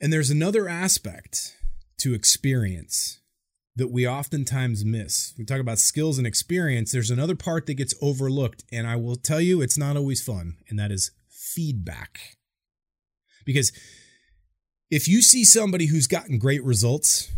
[0.00, 1.56] And there's another aspect
[1.98, 3.20] to experience
[3.76, 5.32] that we oftentimes miss.
[5.38, 6.92] We talk about skills and experience.
[6.92, 10.56] There's another part that gets overlooked, and I will tell you it's not always fun,
[10.68, 12.36] and that is feedback.
[13.46, 13.72] Because
[14.90, 17.30] if you see somebody who's gotten great results,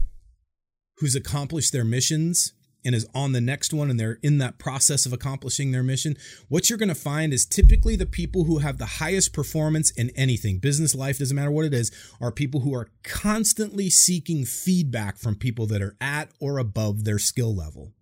[0.98, 2.52] who's accomplished their missions,
[2.84, 6.16] and is on the next one and they're in that process of accomplishing their mission,
[6.48, 10.10] what you're going to find is typically the people who have the highest performance in
[10.10, 15.16] anything, business, life, doesn't matter what it is, are people who are constantly seeking feedback
[15.18, 17.92] from people that are at or above their skill level.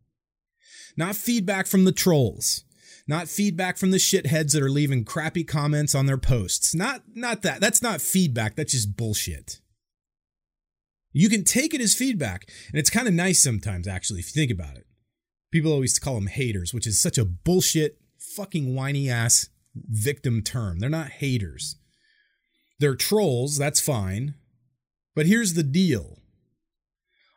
[0.96, 2.64] Not feedback from the trolls.
[3.06, 6.74] Not feedback from the shitheads that are leaving crappy comments on their posts.
[6.74, 7.60] Not not that.
[7.60, 8.54] That's not feedback.
[8.54, 9.60] That's just bullshit.
[11.12, 14.40] You can take it as feedback, and it's kind of nice sometimes, actually, if you
[14.40, 14.86] think about it.
[15.50, 20.78] People always call them haters, which is such a bullshit, fucking whiny ass victim term.
[20.78, 21.76] They're not haters.
[22.78, 24.34] They're trolls, that's fine.
[25.14, 26.18] But here's the deal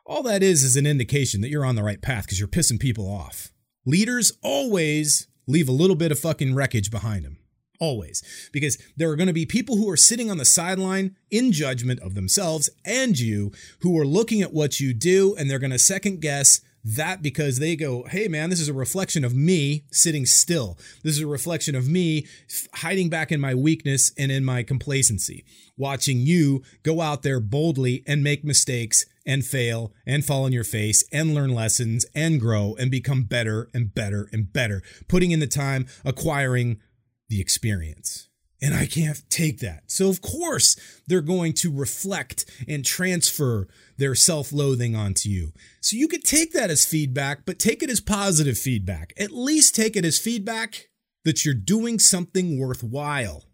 [0.06, 2.78] all that is is an indication that you're on the right path because you're pissing
[2.78, 3.50] people off.
[3.84, 7.38] Leaders always leave a little bit of fucking wreckage behind them.
[7.78, 8.22] Always.
[8.52, 12.00] Because there are going to be people who are sitting on the sideline in judgment
[12.00, 15.78] of themselves and you who are looking at what you do and they're going to
[15.78, 20.24] second guess that because they go, hey man, this is a reflection of me sitting
[20.24, 20.78] still.
[21.02, 22.26] This is a reflection of me
[22.74, 25.44] hiding back in my weakness and in my complacency.
[25.76, 30.64] Watching you go out there boldly and make mistakes and fail and fall on your
[30.64, 34.80] face and learn lessons and grow and become better and better and better.
[35.08, 36.80] Putting in the time, acquiring
[37.28, 38.28] the experience.
[38.62, 39.90] And I can't take that.
[39.90, 43.68] So, of course, they're going to reflect and transfer
[43.98, 45.52] their self loathing onto you.
[45.82, 49.12] So, you could take that as feedback, but take it as positive feedback.
[49.18, 50.88] At least take it as feedback
[51.24, 53.44] that you're doing something worthwhile.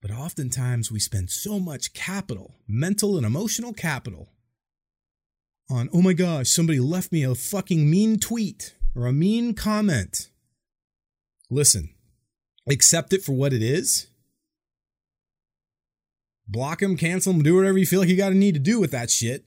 [0.00, 4.30] But oftentimes, we spend so much capital, mental and emotional capital,
[5.70, 10.28] on, oh my gosh, somebody left me a fucking mean tweet or a mean comment
[11.50, 11.94] listen,
[12.68, 14.08] accept it for what it is.
[16.46, 18.78] Block him, cancel him, do whatever you feel like you got to need to do
[18.78, 19.46] with that shit.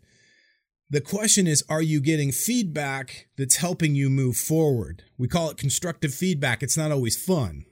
[0.89, 5.03] The question is, are you getting feedback that's helping you move forward?
[5.17, 6.63] We call it constructive feedback.
[6.63, 7.65] It's not always fun.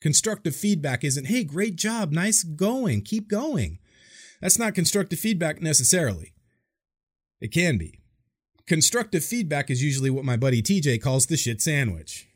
[0.00, 3.78] Constructive feedback isn't, hey, great job, nice going, keep going.
[4.40, 6.34] That's not constructive feedback necessarily.
[7.40, 8.00] It can be.
[8.66, 12.27] Constructive feedback is usually what my buddy TJ calls the shit sandwich.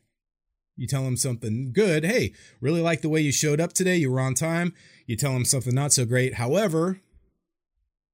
[0.77, 2.05] You tell them something good.
[2.05, 3.97] Hey, really like the way you showed up today.
[3.97, 4.75] You were on time.
[5.07, 6.35] You tell them something not so great.
[6.35, 7.01] However,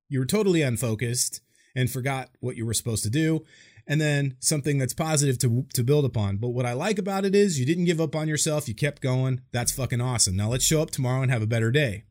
[0.09, 1.41] you were totally unfocused
[1.77, 3.45] and forgot what you were supposed to do.
[3.87, 6.37] And then something that's positive to, to build upon.
[6.37, 8.69] But what I like about it is you didn't give up on yourself.
[8.69, 9.41] You kept going.
[9.53, 10.37] That's fucking awesome.
[10.37, 12.05] Now let's show up tomorrow and have a better day.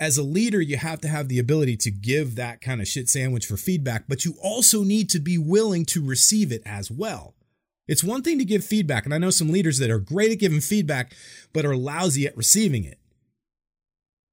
[0.00, 3.08] As a leader, you have to have the ability to give that kind of shit
[3.08, 7.34] sandwich for feedback, but you also need to be willing to receive it as well.
[7.88, 10.38] It's one thing to give feedback, and I know some leaders that are great at
[10.38, 11.14] giving feedback,
[11.54, 12.98] but are lousy at receiving it.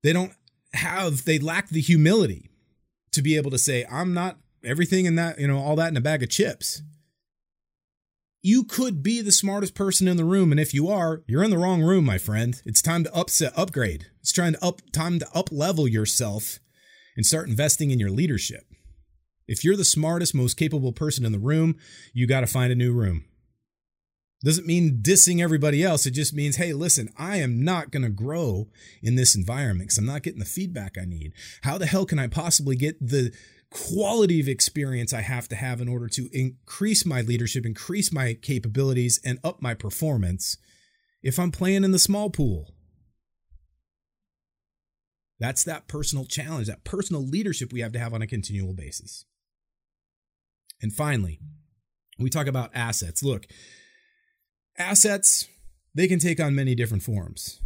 [0.03, 0.33] They don't
[0.73, 2.51] have, they lack the humility
[3.13, 5.97] to be able to say, I'm not everything in that, you know, all that in
[5.97, 6.81] a bag of chips.
[8.41, 11.49] You could be the smartest person in the room, and if you are, you're in
[11.49, 12.61] the wrong room, my friend.
[12.65, 14.07] It's time to upset, upgrade.
[14.19, 16.59] It's trying to up, time to up level yourself
[17.15, 18.65] and start investing in your leadership.
[19.47, 21.77] If you're the smartest, most capable person in the room,
[22.13, 23.25] you got to find a new room.
[24.43, 26.05] Doesn't mean dissing everybody else.
[26.05, 28.67] It just means, hey, listen, I am not going to grow
[29.01, 31.33] in this environment because I'm not getting the feedback I need.
[31.63, 33.33] How the hell can I possibly get the
[33.71, 38.33] quality of experience I have to have in order to increase my leadership, increase my
[38.33, 40.57] capabilities, and up my performance
[41.23, 42.75] if I'm playing in the small pool?
[45.39, 49.25] That's that personal challenge, that personal leadership we have to have on a continual basis.
[50.81, 51.39] And finally,
[52.19, 53.23] we talk about assets.
[53.23, 53.45] Look,
[54.77, 55.47] assets,
[55.93, 57.61] they can take on many different forms.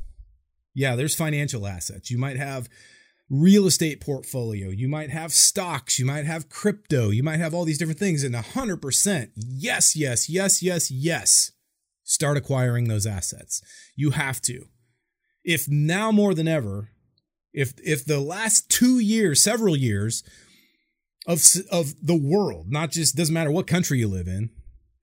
[0.74, 2.12] Yeah, there's financial assets.
[2.12, 2.70] You might have
[3.30, 7.64] real estate portfolio, you might have stocks, you might have crypto, you might have all
[7.64, 11.52] these different things and 100% yes, yes, yes, yes, yes.
[12.04, 13.62] Start acquiring those assets.
[13.96, 14.66] You have to.
[15.44, 16.90] If now more than ever,
[17.54, 20.24] if if the last 2 years, several years
[21.28, 24.50] of of the world, not just doesn't matter what country you live in,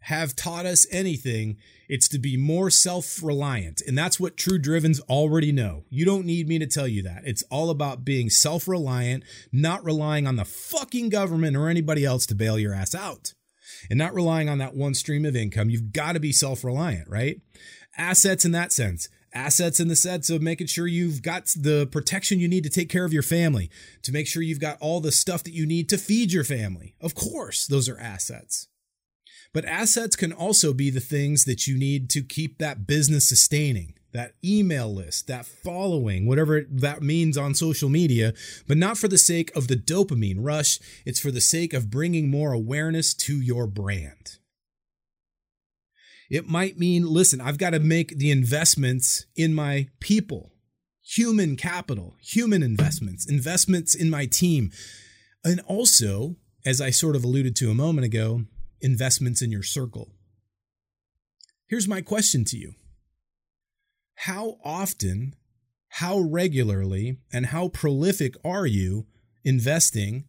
[0.06, 1.56] have taught us anything,
[1.88, 3.82] it's to be more self reliant.
[3.88, 5.82] And that's what true drivens already know.
[5.90, 7.22] You don't need me to tell you that.
[7.24, 12.24] It's all about being self reliant, not relying on the fucking government or anybody else
[12.26, 13.34] to bail your ass out,
[13.90, 15.70] and not relying on that one stream of income.
[15.70, 17.40] You've got to be self reliant, right?
[17.98, 22.38] Assets in that sense assets in the sense of making sure you've got the protection
[22.38, 23.70] you need to take care of your family,
[24.02, 26.94] to make sure you've got all the stuff that you need to feed your family.
[27.02, 28.68] Of course, those are assets.
[29.52, 33.94] But assets can also be the things that you need to keep that business sustaining,
[34.12, 38.32] that email list, that following, whatever that means on social media,
[38.66, 40.78] but not for the sake of the dopamine rush.
[41.04, 44.38] It's for the sake of bringing more awareness to your brand.
[46.28, 50.52] It might mean, listen, I've got to make the investments in my people,
[51.02, 54.72] human capital, human investments, investments in my team.
[55.44, 58.42] And also, as I sort of alluded to a moment ago,
[58.80, 60.12] investments in your circle.
[61.66, 62.74] Here's my question to you
[64.14, 65.34] How often,
[65.88, 69.06] how regularly, and how prolific are you
[69.44, 70.24] investing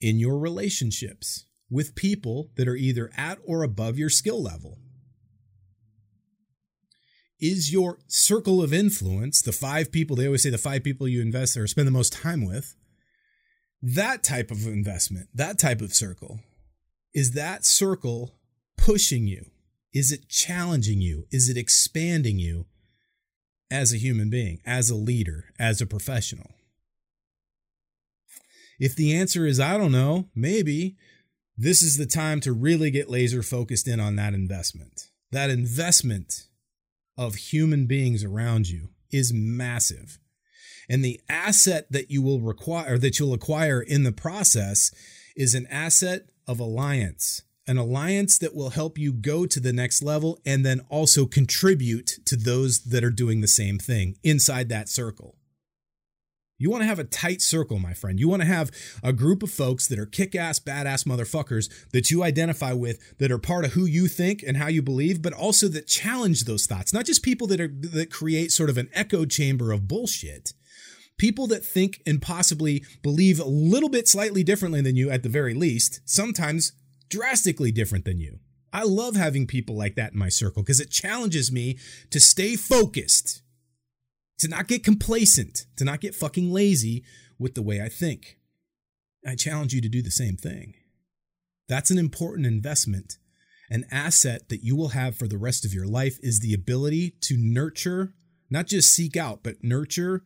[0.00, 1.44] in your relationships?
[1.70, 4.78] with people that are either at or above your skill level?
[7.40, 11.22] Is your circle of influence, the five people, they always say the five people you
[11.22, 12.74] invest or spend the most time with,
[13.80, 16.40] that type of investment, that type of circle,
[17.18, 18.36] is that circle
[18.76, 19.46] pushing you?
[19.92, 21.26] Is it challenging you?
[21.32, 22.66] Is it expanding you
[23.72, 26.52] as a human being, as a leader, as a professional?
[28.78, 30.96] If the answer is, I don't know, maybe,
[31.56, 35.08] this is the time to really get laser focused in on that investment.
[35.32, 36.46] That investment
[37.16, 40.20] of human beings around you is massive.
[40.88, 44.92] And the asset that you will require that you'll acquire in the process
[45.34, 50.02] is an asset of alliance, an alliance that will help you go to the next
[50.02, 54.88] level and then also contribute to those that are doing the same thing inside that
[54.88, 55.36] circle.
[56.60, 58.18] You want to have a tight circle, my friend.
[58.18, 58.72] You want to have
[59.02, 63.30] a group of folks that are kick ass, badass motherfuckers that you identify with, that
[63.30, 66.66] are part of who you think and how you believe, but also that challenge those
[66.66, 66.92] thoughts.
[66.92, 70.52] Not just people that are that create sort of an echo chamber of bullshit.
[71.18, 75.28] People that think and possibly believe a little bit slightly differently than you at the
[75.28, 76.72] very least, sometimes
[77.08, 78.38] drastically different than you.
[78.72, 81.78] I love having people like that in my circle because it challenges me
[82.10, 83.42] to stay focused
[84.38, 87.04] to not get complacent, to not get fucking lazy
[87.38, 88.38] with the way I think.
[89.26, 90.74] I challenge you to do the same thing.
[91.68, 93.18] That's an important investment.
[93.70, 97.16] An asset that you will have for the rest of your life is the ability
[97.22, 98.14] to nurture,
[98.48, 100.22] not just seek out, but nurture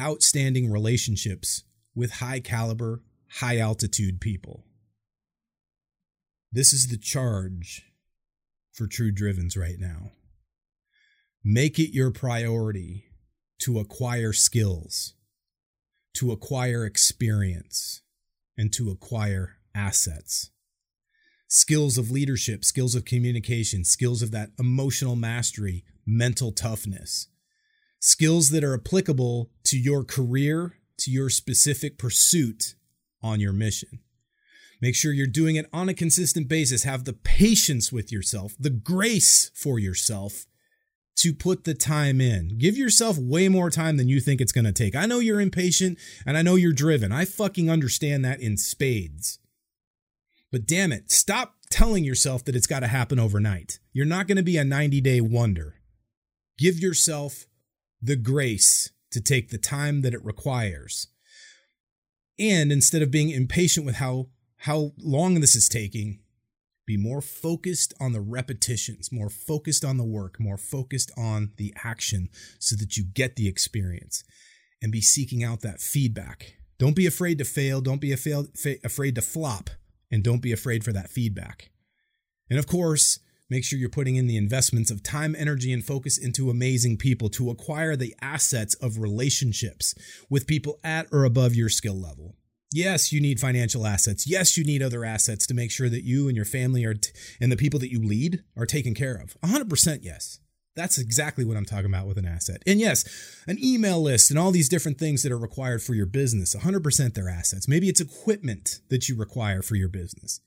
[0.00, 1.62] outstanding relationships
[1.94, 3.02] with high caliber,
[3.40, 4.64] high altitude people.
[6.52, 7.82] This is the charge
[8.72, 10.12] for true drivens right now.
[11.44, 13.04] Make it your priority
[13.60, 15.14] to acquire skills,
[16.14, 18.02] to acquire experience,
[18.56, 20.50] and to acquire assets.
[21.48, 27.28] Skills of leadership, skills of communication, skills of that emotional mastery, mental toughness,
[28.04, 32.74] skills that are applicable to your career, to your specific pursuit
[33.22, 34.00] on your mission.
[34.82, 36.82] Make sure you're doing it on a consistent basis.
[36.82, 40.44] Have the patience with yourself, the grace for yourself
[41.16, 42.58] to put the time in.
[42.58, 44.94] Give yourself way more time than you think it's going to take.
[44.94, 47.10] I know you're impatient and I know you're driven.
[47.10, 49.38] I fucking understand that in spades.
[50.52, 53.78] But damn it, stop telling yourself that it's got to happen overnight.
[53.94, 55.76] You're not going to be a 90 day wonder.
[56.58, 57.46] Give yourself
[58.04, 61.08] the grace to take the time that it requires.
[62.38, 64.28] And instead of being impatient with how
[64.58, 66.20] how long this is taking,
[66.86, 71.74] be more focused on the repetitions, more focused on the work, more focused on the
[71.84, 72.28] action
[72.58, 74.24] so that you get the experience
[74.82, 76.56] and be seeking out that feedback.
[76.78, 77.80] Don't be afraid to fail.
[77.80, 79.70] Don't be afraid to flop.
[80.10, 81.70] And don't be afraid for that feedback.
[82.48, 83.20] And of course,
[83.54, 87.28] make sure you're putting in the investments of time, energy, and focus into amazing people
[87.28, 89.94] to acquire the assets of relationships
[90.28, 92.34] with people at or above your skill level.
[92.72, 94.26] Yes, you need financial assets.
[94.26, 97.12] Yes, you need other assets to make sure that you and your family are t-
[97.40, 99.36] and the people that you lead are taken care of.
[99.44, 100.40] 100% yes.
[100.74, 102.60] That's exactly what I'm talking about with an asset.
[102.66, 103.04] And yes,
[103.46, 107.14] an email list and all these different things that are required for your business, 100%
[107.14, 107.68] they're assets.
[107.68, 110.40] Maybe it's equipment that you require for your business.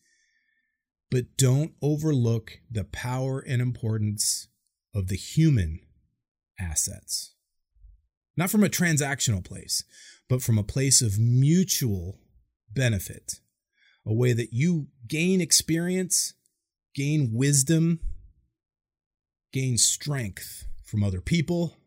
[1.09, 4.47] But don't overlook the power and importance
[4.93, 5.79] of the human
[6.59, 7.33] assets.
[8.35, 9.83] Not from a transactional place,
[10.29, 12.19] but from a place of mutual
[12.71, 13.39] benefit,
[14.05, 16.33] a way that you gain experience,
[16.93, 17.99] gain wisdom,
[19.53, 21.77] gain strength from other people,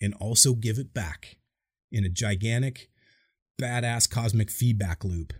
[0.00, 1.36] and also give it back
[1.92, 2.88] in a gigantic,
[3.60, 5.32] badass cosmic feedback loop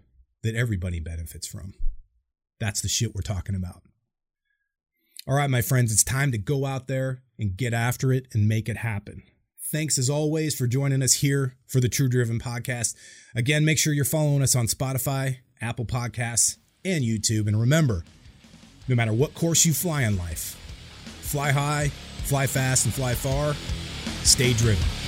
[0.42, 1.74] that everybody benefits from.
[2.62, 3.82] That's the shit we're talking about.
[5.26, 8.46] All right, my friends, it's time to go out there and get after it and
[8.46, 9.24] make it happen.
[9.60, 12.94] Thanks as always for joining us here for the True Driven podcast.
[13.34, 17.48] Again, make sure you're following us on Spotify, Apple Podcasts, and YouTube.
[17.48, 18.04] And remember,
[18.86, 20.56] no matter what course you fly in life,
[21.20, 21.88] fly high,
[22.22, 23.56] fly fast, and fly far,
[24.22, 25.01] stay driven.